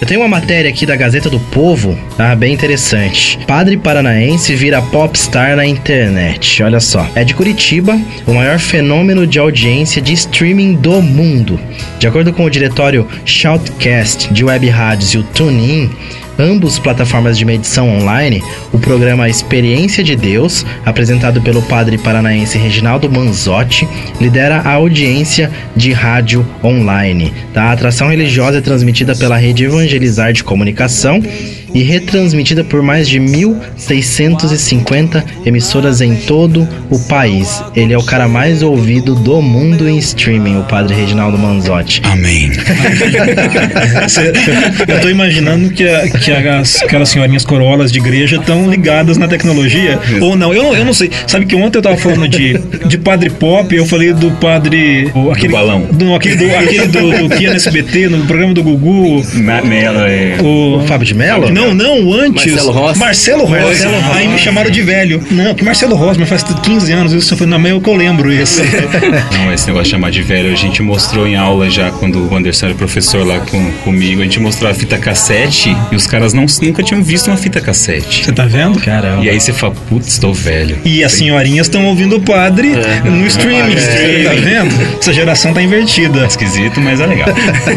[0.00, 2.36] Eu tenho uma matéria aqui da Gazeta do Povo, tá?
[2.36, 3.38] Bem interessante.
[3.46, 6.62] Padre paranaense vira popstar na internet.
[6.62, 7.08] Olha só.
[7.14, 11.58] É de Curitiba, o maior fenômeno de audiência de streaming do mundo.
[11.98, 15.90] De acordo com o diretório Shoutcast de web rádios e o TuneIn,
[16.38, 18.42] ambos plataformas de medição online,
[18.72, 23.86] o programa Experiência de Deus, apresentado pelo padre paranaense Reginaldo Manzotti,
[24.20, 27.32] lidera a audiência de rádio online.
[27.52, 27.64] Tá?
[27.64, 31.22] A atração religiosa é transmitida pela rede Evangelizar de Comunicação
[31.72, 37.60] e retransmitida por mais de 1.650 emissoras em todo o país.
[37.74, 42.00] Ele é o cara mais ouvido do mundo em streaming, o padre Reginaldo Manzotti.
[42.04, 42.52] Amém.
[44.86, 49.28] Eu tô imaginando que, a- que as, aquelas senhorinhas corolas de igreja estão ligadas na
[49.28, 49.98] tecnologia.
[50.20, 51.10] Ou não, eu, não, eu não sei.
[51.26, 55.10] Sabe que ontem eu tava falando de, de padre pop, eu falei do padre.
[55.14, 55.82] o- aquele, balão.
[55.92, 59.24] Do, aquele do, aquele do, do que ia no SBT, no programa do Gugu.
[59.34, 60.36] Mello é.
[60.42, 61.50] O, O Fábio de Mello?
[61.50, 62.52] Não, não, antes.
[62.52, 62.98] Marcelo Rossi.
[62.98, 63.62] Marcelo Rossi.
[63.64, 64.18] Marcelo Rossi.
[64.18, 65.22] Aí me chamaram de velho.
[65.30, 67.12] Não, que Marcelo Rossi, mas faz 15 anos.
[67.12, 68.62] Isso eu falei, mas eu que eu lembro isso.
[69.32, 72.36] Não, esse negócio de chamar de velho, a gente mostrou em aula já quando o
[72.36, 74.20] Anderson era professor lá com, comigo.
[74.20, 77.60] A gente mostrou a fita cassete e os caras não, nunca tinham visto uma fita
[77.60, 78.24] cassete.
[78.24, 78.78] Você tá vendo?
[78.80, 79.24] Caramba.
[79.24, 80.78] E aí você fala, putz, tô velho.
[80.84, 82.70] E as senhorinhas estão ouvindo o padre
[83.04, 83.74] no streaming.
[83.74, 84.96] Tá vendo?
[85.00, 86.24] Essa geração tá invertida.
[86.26, 87.28] Esquisito, mas é legal.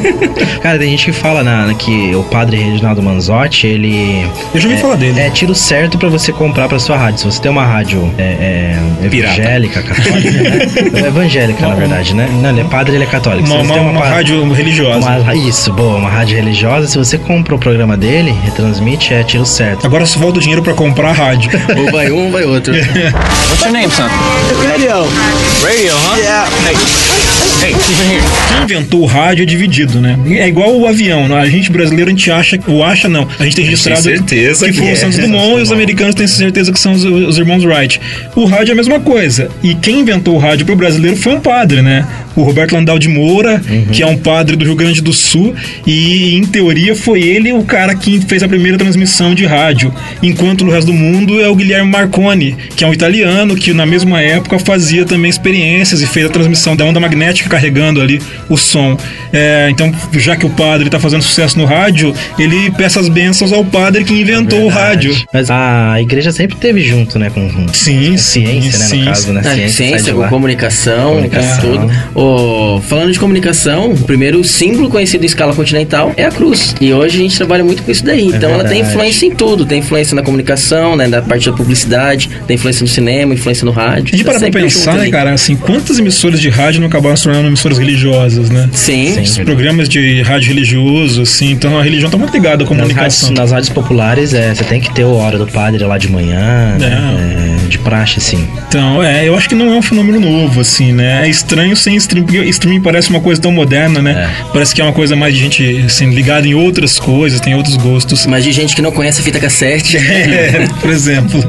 [0.61, 4.27] Cara, tem gente que fala na, que o padre Reginaldo Manzotti, ele.
[4.53, 5.19] Eu já ouvi é, falar dele.
[5.19, 7.19] É tiro certo pra você comprar pra sua rádio.
[7.19, 9.33] Se você tem uma rádio é, é, Pirata.
[9.41, 10.57] evangélica, católica, né?
[11.03, 12.29] É evangélica, na verdade, né?
[12.41, 13.47] Não, ele é padre, ele é católico.
[13.47, 14.99] Uma, você uma, tem uma pa- rádio religiosa.
[15.19, 16.87] uma- isso, boa, uma rádio religiosa.
[16.87, 19.85] Se você compra o programa dele, retransmite, é tiro certo.
[19.85, 21.49] Agora só falta o dinheiro pra comprar a rádio.
[21.77, 22.73] Ou vai um ou vai outro.
[22.73, 24.07] What's your name, son?
[24.67, 25.07] Radio.
[25.63, 26.17] Radio, huh?
[26.17, 26.49] Yeah.
[26.67, 28.47] Hey, here.
[28.47, 30.17] Quem inventou o rádio é dividido, né?
[30.29, 31.27] É igual o avião.
[31.27, 31.35] né?
[31.35, 34.71] A gente brasileiro, a gente acha, ou acha não, a gente tem registrado certeza que
[34.71, 34.93] que foi é.
[34.93, 37.99] o Santos Dumont e os americanos têm certeza que são os, os irmãos Wright.
[38.35, 39.49] O rádio é a mesma coisa.
[39.63, 42.05] E quem inventou o rádio pro brasileiro foi um padre, né?
[42.35, 46.35] O Roberto Landau de Moura, que é um padre do Rio Grande do Sul, e
[46.35, 49.93] em teoria foi ele o cara que fez a primeira transmissão de rádio.
[50.21, 53.85] Enquanto no resto do mundo é o Guilherme Marconi, que é um italiano que na
[53.85, 58.57] mesma época fazia também experiências e fez a transmissão da onda magnética carregando ali o
[58.57, 58.97] som.
[59.31, 63.51] É, então, já que o padre está fazendo sucesso no rádio, ele peça as bênçãos
[63.51, 65.15] ao padre que inventou o rádio.
[65.33, 67.29] Mas a igreja sempre teve junto, né?
[67.29, 68.87] Com, com Sim, com ciência, sim, né?
[68.87, 69.41] sim, No caso, né?
[69.45, 71.59] Ah, ciência, de com comunicação, Comunicação.
[71.61, 71.91] tudo.
[72.15, 76.75] O, falando de comunicação, o primeiro símbolo conhecido em escala continental é a cruz.
[76.79, 78.27] E hoje a gente trabalha muito com isso daí.
[78.27, 78.89] Então ela tem verdade.
[78.91, 79.65] influência em tudo.
[79.65, 83.71] Tem influência na comunicação, né, na parte da publicidade, tem influência no cinema, influência no
[83.71, 84.13] rádio.
[84.13, 86.87] A gente Tá para pra sempre pensar, né, cara, assim, quantas emissoras de rádio não
[86.87, 88.69] acabaram se tornando emissoras religiosas, né?
[88.73, 89.19] Sim.
[89.21, 92.87] Os programas de rádio religioso, assim, então a religião tá muito ligada à Nas rádios,
[92.89, 93.31] comunicação.
[93.31, 96.75] nas rádios populares, é, você tem que ter o hora do padre lá de manhã,
[96.79, 97.57] né?
[97.63, 98.47] É, de praxe, assim.
[98.67, 101.25] Então, é, eu acho que não é um fenômeno novo, assim, né?
[101.25, 104.29] É estranho sem streaming, porque streaming parece uma coisa tão moderna, né?
[104.51, 107.75] Parece que é uma coisa mais de gente, assim, ligada em outras coisas, tem outros
[107.77, 108.25] gostos.
[108.25, 109.97] Mas de gente que não conhece a fita cassete.
[110.27, 111.43] É, por exemplo.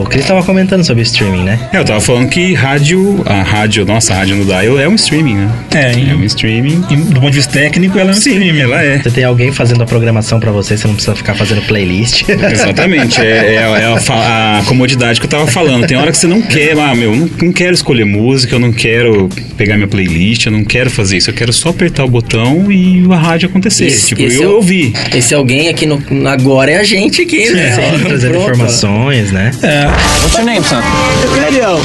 [0.00, 1.58] O Cris tava comentando sobre streaming, né?
[1.72, 4.94] É, eu tava falando que rádio, a rádio, nossa, a rádio no Dial é um
[4.94, 5.50] streaming, né?
[5.74, 6.84] É, É um streaming.
[6.90, 8.60] e do ponto de vista técnico, ela é um streaming.
[8.60, 8.98] ela é.
[8.98, 12.24] Você tem alguém fazendo a programação pra você, você não precisa ficar fazendo playlist.
[12.28, 15.86] Exatamente, é, é- é a, a comodidade que eu tava falando.
[15.86, 18.72] Tem hora que você não quer, ah, meu, não, não quero escolher música, eu não
[18.72, 22.70] quero pegar minha playlist, eu não quero fazer isso, eu quero só apertar o botão
[22.70, 23.86] e a rádio acontecer.
[23.86, 24.92] Esse- tipo, esse eu é ouvi.
[25.14, 27.72] Esse alguém aqui no, agora é a gente aqui, né?
[27.72, 28.50] Sempre trazendo Pronto.
[28.50, 29.50] informações, né?
[29.62, 29.86] É,
[30.22, 30.76] What's your name, son?
[31.40, 31.80] Radio.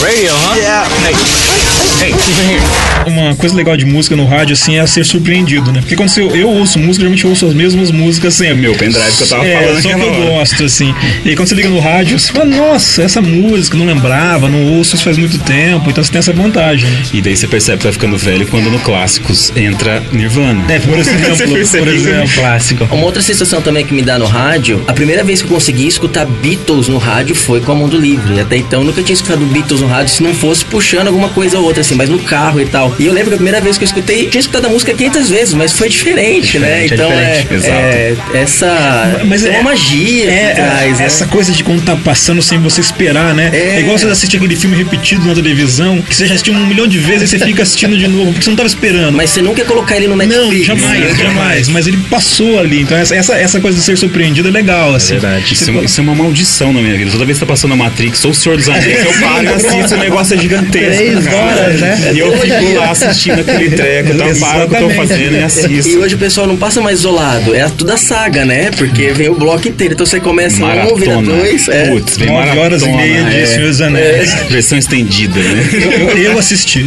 [0.00, 0.56] Radio, huh?
[0.58, 0.88] Yeah.
[1.06, 1.71] Hey,
[2.10, 2.60] here.
[3.06, 5.80] uma coisa legal de música no rádio, assim, é ser surpreendido, né?
[5.80, 8.56] Porque quando eu, eu ouço música, geralmente eu ouço as mesmas músicas sempre.
[8.56, 10.30] Meu pendrive que eu tava é, falando só que eu hora.
[10.38, 10.94] gosto, assim.
[11.24, 14.62] E aí, quando você liga no rádio, você fala, nossa, essa música, não lembrava, não
[14.76, 16.88] ouço isso faz muito tempo, então você tem essa vantagem.
[16.88, 17.02] né?
[17.12, 20.64] E daí você percebe que vai ficando velho quando no Clássicos entra Nirvana.
[20.72, 22.30] É, por exemplo, por que- exemplo.
[22.34, 22.84] Clássico.
[22.92, 25.86] Uma outra sensação também que me dá no rádio, a primeira vez que eu consegui
[25.88, 28.38] escutar Beatles no rádio foi com a Mundo Livre.
[28.40, 31.58] Até então eu nunca tinha escutado Beatles no rádio se não fosse puxando alguma coisa
[31.58, 32.94] ou outra, assim, mas no carro e tal.
[32.98, 35.30] E eu lembro que a primeira vez que eu escutei, tinha escutado a música 500
[35.30, 36.82] vezes, mas foi diferente, né?
[36.86, 37.68] Diferente, é Então diferente.
[37.68, 39.20] é, é essa.
[39.26, 41.04] Mas é- uma magia É, por trás, né?
[41.06, 43.50] essa coisa de quando tá passando sem você esperar, né?
[43.52, 43.76] É.
[43.76, 46.86] É, igual você assistir aquele filme repetido na televisão, que você já assistiu um milhão
[46.86, 49.14] de vezes e você fica assistindo de novo, porque você não tava esperando.
[49.16, 50.66] Mas você nunca ia colocar ele no Não, Netflix.
[50.66, 51.14] jamais, né?
[51.24, 51.68] jamais.
[51.68, 52.82] Mas ele passou ali.
[52.82, 55.12] Então essa, essa, essa coisa de ser surpreendido é legal, assim.
[55.14, 55.52] verdade.
[55.54, 57.10] Isso é, uma, isso é uma maldição na minha vida.
[57.10, 59.48] Toda vez que tá passando a Matrix ou o Senhor dos Anéis, eu paro e
[59.54, 60.96] assisto, o negócio é gigantesco.
[60.96, 61.36] Três cara.
[61.36, 62.12] horas horas, né?
[62.14, 65.36] E eu fico lá assistindo aquele treco, então eu paro o que eu tô fazendo
[65.36, 65.98] e E assisto.
[65.98, 68.70] hoje o pessoal não passa mais isolado, é toda a saga, né?
[68.76, 69.94] Porque vem o bloco inteiro.
[69.94, 71.36] Então você começa um, vira Maratona.
[71.42, 71.68] dois.
[71.68, 71.86] É.
[71.88, 73.46] Putz, vem 9 horas e maratona, meia de é.
[73.46, 74.34] Senhor dos Anéis.
[74.50, 75.68] Versão estendida, né?
[76.16, 76.86] Eu, eu assisti.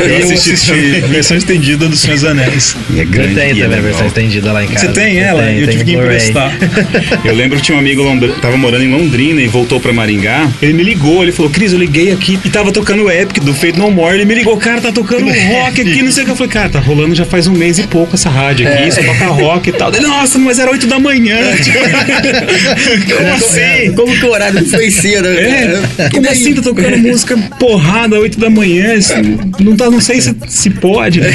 [0.00, 0.70] Eu, assisti assisti.
[0.72, 1.04] também.
[1.04, 2.76] a versão estendida do Senhor dos Anéis.
[2.90, 3.34] E é Eu grande.
[3.34, 4.86] tenho e é também a versão estendida lá em casa.
[4.86, 5.42] Você tem ela?
[5.42, 6.52] tenho, eu tenho tive que emprestar.
[7.24, 8.28] Eu lembro que tinha um amigo londr...
[8.40, 10.48] tava morando em Londrina e voltou pra Maringá.
[10.60, 13.54] Ele me ligou, ele falou: Cris, eu liguei aqui e tava tocando o Epic do
[13.54, 14.14] Fate No More.
[14.14, 16.32] Ele me ligou, cara, tá tocando rock aqui, não sei o que.
[16.32, 19.02] Eu falei, cara, tá rolando já faz um mês e pouco essa rádio aqui, só
[19.02, 19.92] toca rock e tal.
[19.94, 21.36] Ele, nossa, mas era 8 da manhã.
[23.16, 23.92] Como assim?
[23.94, 25.80] Como que o horário influencia, né?
[25.98, 28.94] É, como assim tá tocando música porrada 8 da manhã?
[28.94, 29.14] Isso
[29.60, 31.20] Não, tá, não sei se, se pode.
[31.20, 31.26] Eu,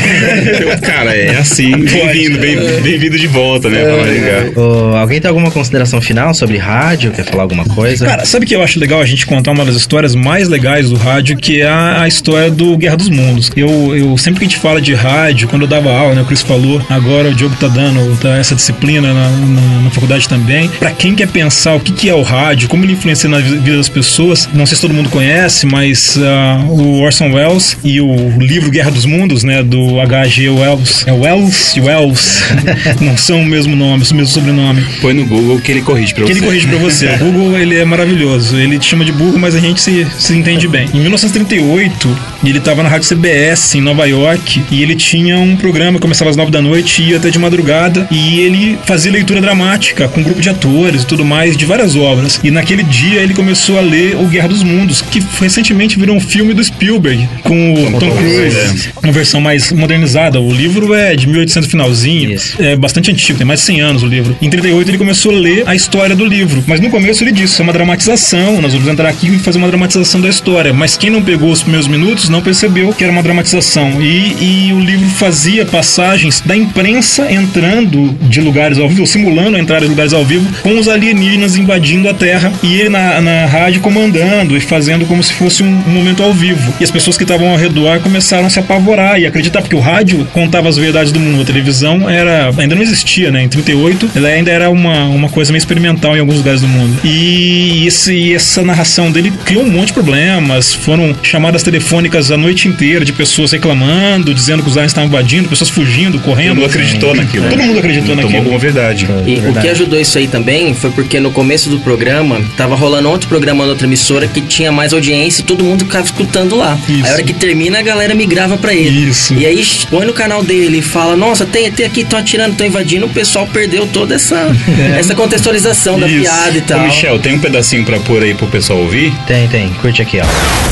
[0.81, 1.71] cara, é assim.
[1.77, 4.59] Bem-vindo, bem- bem-vindo de volta, né, Maringá.
[4.59, 7.11] Ô, alguém tem alguma consideração final sobre rádio?
[7.11, 8.05] Quer falar alguma coisa?
[8.05, 10.89] Cara, sabe o que eu acho legal a gente contar uma das histórias mais legais
[10.89, 13.49] do rádio, que é a, a história do Guerra dos Mundos.
[13.55, 16.25] Eu, eu sempre que a gente fala de rádio, quando eu dava aula, né, o
[16.25, 20.67] Chris falou, agora o Diogo tá dando tá, essa disciplina na, na- na faculdade também.
[20.79, 23.57] Pra quem quer pensar o que, que é o rádio, como ele influencia na vi-
[23.59, 28.01] vida das pessoas, não sei se todo mundo conhece, mas ah, o Orson Welles e
[28.01, 30.49] o livro Guerra dos Mundos, né, do H.G.
[30.49, 32.41] Wells, é Wells e Wells,
[33.01, 34.83] não são o mesmo nome, o mesmo sobrenome.
[35.01, 36.39] Põe no Google que ele corrige pra Que você.
[36.39, 37.07] ele corrige pra você.
[37.15, 38.55] O Google, ele é maravilhoso.
[38.57, 40.87] Ele te chama de burro, mas a gente se, se entende bem.
[40.93, 45.97] Em 1938, ele tava na rádio CBS em Nova York e ele tinha um programa
[45.97, 49.41] que começava às 9 da noite e ia até de madrugada e ele fazia leitura
[49.41, 52.39] dramática com um grupo de atores e tudo mais de várias obras.
[52.41, 56.21] E naquele dia ele começou a ler O Guerra dos Mundos, que recentemente virou um
[56.21, 58.89] filme do Spielberg com o Tom Cruise.
[59.03, 60.39] Uma versão mais modernizada.
[60.39, 62.31] O livro é de 1800 finalzinho.
[62.31, 62.55] Isso.
[62.57, 64.33] É bastante antigo, tem mais de 100 anos o livro.
[64.41, 67.59] Em 38 ele começou a ler a história do livro, mas no começo ele disse,
[67.59, 70.71] é uma dramatização, nós vamos entrar aqui e fazer uma dramatização da história.
[70.71, 72.60] Mas quem não pegou os primeiros minutos não percebeu
[72.95, 74.01] que era uma dramatização.
[74.01, 79.59] E, e o livro fazia passagens da imprensa entrando de lugares ao vivo, simulando a
[79.59, 83.45] entrada de lugares ao vivo, com os alienígenas invadindo a Terra e ele na, na
[83.45, 86.73] rádio comandando e fazendo como se fosse um, momento ao vivo.
[86.79, 89.79] E as pessoas que estavam ao redor começaram a se apavorar e acreditar, porque o
[89.79, 93.43] rádio contava as verdades do mundo, a televisão era ainda não existia, né?
[93.43, 96.99] Em 38, ela ainda era uma, uma coisa meio experimental em alguns lugares do mundo.
[97.03, 100.73] E esse, essa narração dele criou um monte de problemas.
[100.73, 105.49] Foram chamadas telefônicas a noite inteira de pessoas reclamando, dizendo que os aliens estavam invadindo,
[105.49, 106.55] pessoas fugindo, Todo correndo.
[106.55, 107.49] mundo acreditou naquilo.
[107.49, 108.43] Todo mundo acreditou Tomou naquilo.
[108.45, 109.07] como verdade.
[109.25, 113.09] E o que ajudou isso aí também foi porque no começo do programa tava rolando
[113.09, 116.77] outro programa na outra emissora que tinha mais audiência e todo mundo ficava escutando lá.
[116.87, 117.03] Isso.
[117.05, 119.09] Aí a hora que termina a galera migrava pra ele.
[119.09, 119.33] Isso.
[119.33, 122.65] E aí põe no canal dele e fala: Nossa, tem ET aqui, estão atirando, estão
[122.67, 123.05] invadindo.
[123.05, 124.51] O pessoal perdeu toda essa,
[124.97, 126.21] essa contextualização da Isso.
[126.21, 126.79] piada e Ô, tal.
[126.81, 129.13] Michel, tem um pedacinho pra pôr aí pro pessoal ouvir?
[129.27, 129.69] Tem, tem.
[129.81, 130.25] Curte aqui, ó.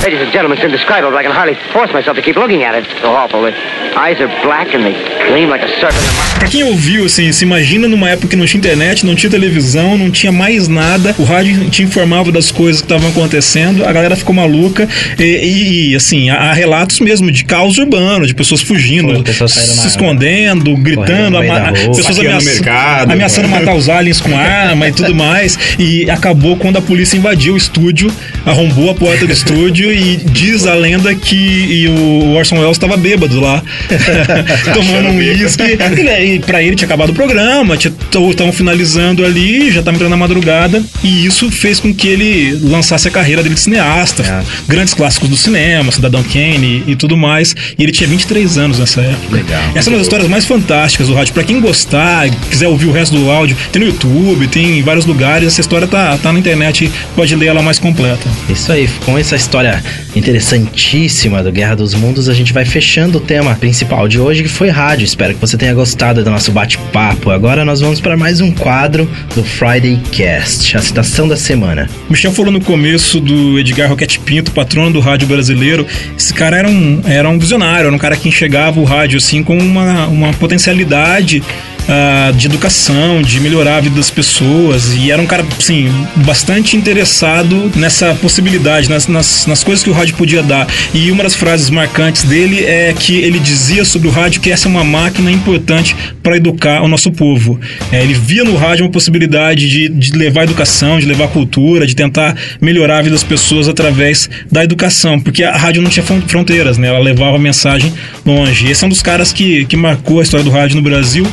[0.04, 1.18] Ladies and gentlemen, it's indescribable.
[1.20, 2.88] I can hardly force myself to keep looking at it.
[2.90, 3.42] It's so awful.
[3.42, 3.54] The
[3.98, 4.94] eyes are black and they
[5.28, 6.04] gleam like a serpent.
[6.40, 9.98] Pra quem ouviu, assim, se imagina numa época que não tinha internet, não tinha televisão,
[9.98, 14.16] não tinha mais nada, o rádio te informava das coisas que estavam acontecendo, a galera
[14.16, 14.88] ficou maluca
[15.20, 20.76] e, e, assim, há, relatos mesmo de caos urbano, de pessoas fugindo, saíram se escondendo,
[20.78, 21.74] gritando, ama- rua.
[21.74, 23.12] pessoas Saqueando ameaça- o mercado.
[23.12, 27.54] ameaçando matar os aliens com arma e tudo mais, e acabou quando a polícia invadiu
[27.54, 28.10] o estúdio,
[28.46, 32.98] arrombou a porta do estúdio e diz a lenda que e o Orson Welles estava
[32.98, 33.64] bêbado lá,
[34.74, 35.64] tomando um uísque.
[35.64, 40.12] E, né, E pra ele tinha acabado o programa, estavam finalizando ali, já tava entrando
[40.12, 40.84] na madrugada.
[41.04, 44.24] E isso fez com que ele lançasse a carreira dele de cineasta.
[44.24, 44.44] É.
[44.68, 47.56] Grandes clássicos do cinema, Cidadão Kane e tudo mais.
[47.78, 49.36] E ele tinha 23 anos nessa época.
[49.36, 49.62] Legal.
[49.76, 51.34] Essa é uma das histórias mais fantásticas do rádio.
[51.34, 55.06] Pra quem gostar, quiser ouvir o resto do áudio, tem no YouTube, tem em vários
[55.06, 55.48] lugares.
[55.48, 58.28] Essa história tá, tá na internet, pode ler ela mais completa.
[58.50, 59.84] Isso aí, com essa história
[60.16, 64.50] interessantíssima do Guerra dos Mundos, a gente vai fechando o tema principal de hoje, que
[64.50, 65.06] foi rádio.
[65.06, 67.32] Espero que você tenha gostado do nosso bate-papo.
[67.32, 71.90] Agora nós vamos para mais um quadro do Friday Cast, a citação da semana.
[72.10, 75.86] Michel falou no começo do Edgar Roquete Pinto, patrono do rádio brasileiro.
[76.18, 79.44] Esse cara era um, era um visionário, era um cara que enxergava o rádio assim
[79.44, 81.44] com uma, uma potencialidade
[81.88, 84.96] ah, de educação, de melhorar a vida das pessoas.
[84.96, 89.94] E era um cara, assim, bastante interessado nessa possibilidade, nas, nas, nas coisas que o
[89.94, 90.68] rádio podia dar.
[90.94, 94.68] E uma das frases marcantes dele é que ele dizia sobre o rádio que essa
[94.68, 97.60] é uma máquina importante para educar o nosso povo.
[97.92, 101.96] É, ele via no rádio uma possibilidade de, de levar educação, de levar cultura, de
[101.96, 106.22] tentar melhorar a vida das pessoas através da educação, porque a rádio não tinha fron-
[106.28, 106.88] fronteiras, né?
[106.88, 107.94] Ela levava a mensagem
[108.26, 108.70] longe.
[108.70, 111.26] Esse é um dos caras que, que marcou a história do rádio no Brasil.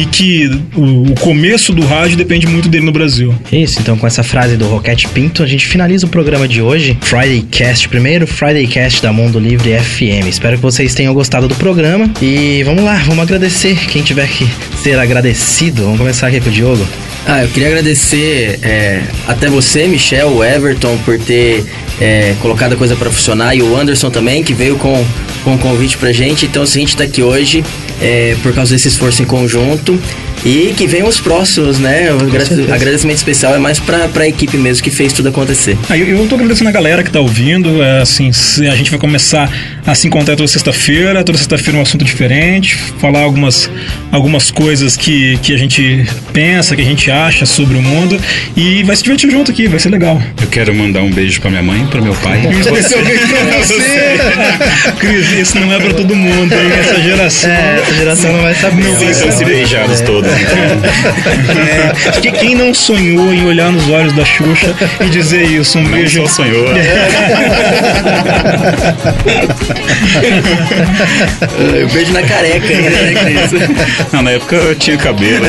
[0.00, 3.34] E que o, o começo do rádio depende muito dele no Brasil.
[3.52, 6.96] Isso, então com essa frase do Roquete Pinto, a gente finaliza o programa de hoje,
[7.02, 10.26] Friday Cast, primeiro Friday Cast da Mundo Livre FM.
[10.26, 14.46] Espero que vocês tenham gostado do programa e vamos lá, vamos agradecer quem tiver que
[14.82, 15.82] ser agradecido.
[15.82, 16.86] Vamos começar aqui com o Diogo.
[17.26, 21.64] Ah, eu queria agradecer é, até você, Michel, o Everton, por ter
[22.00, 25.04] é, colocado a coisa para funcionar e o Anderson também, que veio com,
[25.44, 26.46] com um convite pra gente.
[26.46, 27.62] Então, assim, a gente tá aqui hoje
[28.00, 29.98] é, por causa desse esforço em conjunto.
[30.44, 32.08] E que venham os próximos, né?
[32.14, 35.76] O agradecimento especial é mais pra, pra equipe mesmo que fez tudo acontecer.
[35.88, 37.82] Ah, eu, eu tô agradecendo a galera que tá ouvindo.
[37.82, 39.52] É, assim, se a gente vai começar
[39.86, 41.22] a se encontrar toda sexta-feira.
[41.22, 42.74] Toda sexta-feira um assunto diferente.
[42.74, 43.70] Falar algumas,
[44.10, 48.18] algumas coisas que, que a gente pensa, que a gente acha sobre o mundo.
[48.56, 50.22] E vai se divertir junto aqui, vai ser legal.
[50.40, 52.40] Eu quero mandar um beijo pra minha mãe, pro meu pai.
[52.60, 53.26] Especialmente
[53.58, 54.18] você!
[54.98, 56.70] Cris, isso não é pra todo mundo, hein?
[56.78, 57.50] Essa geração.
[57.50, 58.82] É, essa geração não vai saber.
[58.82, 60.30] Vocês são se beijados todos.
[60.30, 65.78] É, acho que quem não sonhou em olhar nos olhos da Xuxa e dizer isso,
[65.78, 66.22] um Não beijo.
[66.26, 66.68] só sonhou.
[71.84, 74.12] Um beijo na careca ainda, né, Cris?
[74.12, 75.44] Não, na época eu tinha cabelo.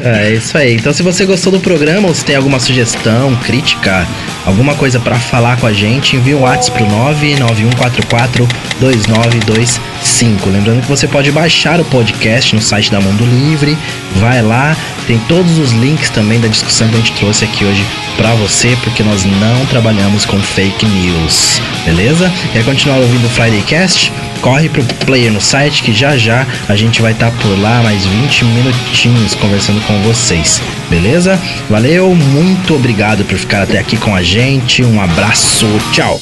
[0.00, 0.74] É isso aí.
[0.74, 4.06] Então, se você gostou do programa ou se tem alguma sugestão, crítica,
[4.44, 8.46] alguma coisa pra falar com a gente, envie um WhatsApp pro 99144
[8.78, 10.50] 2925.
[10.50, 13.76] Lembrando que você pode baixar o podcast no site da Mundo Livre.
[14.16, 14.76] Vai lá,
[15.06, 17.84] tem todos os links também da discussão que a gente trouxe aqui hoje
[18.16, 21.60] pra você, porque nós não trabalhamos com fake news.
[21.86, 22.30] Beleza?
[22.52, 24.12] Quer continuar ouvindo o Friday Cast?
[24.40, 28.04] Corre pro player no site que já já a gente vai estar por lá mais
[28.04, 30.60] 20 minutinhos conversando com vocês.
[30.88, 31.40] Beleza?
[31.68, 34.82] Valeu, muito obrigado por ficar até aqui com a gente.
[34.82, 36.20] Um abraço, tchau.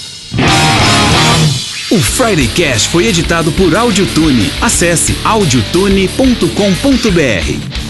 [1.90, 4.50] O Friday Cast foi editado por Audiotune.
[4.60, 7.87] Acesse audiotune.com.br.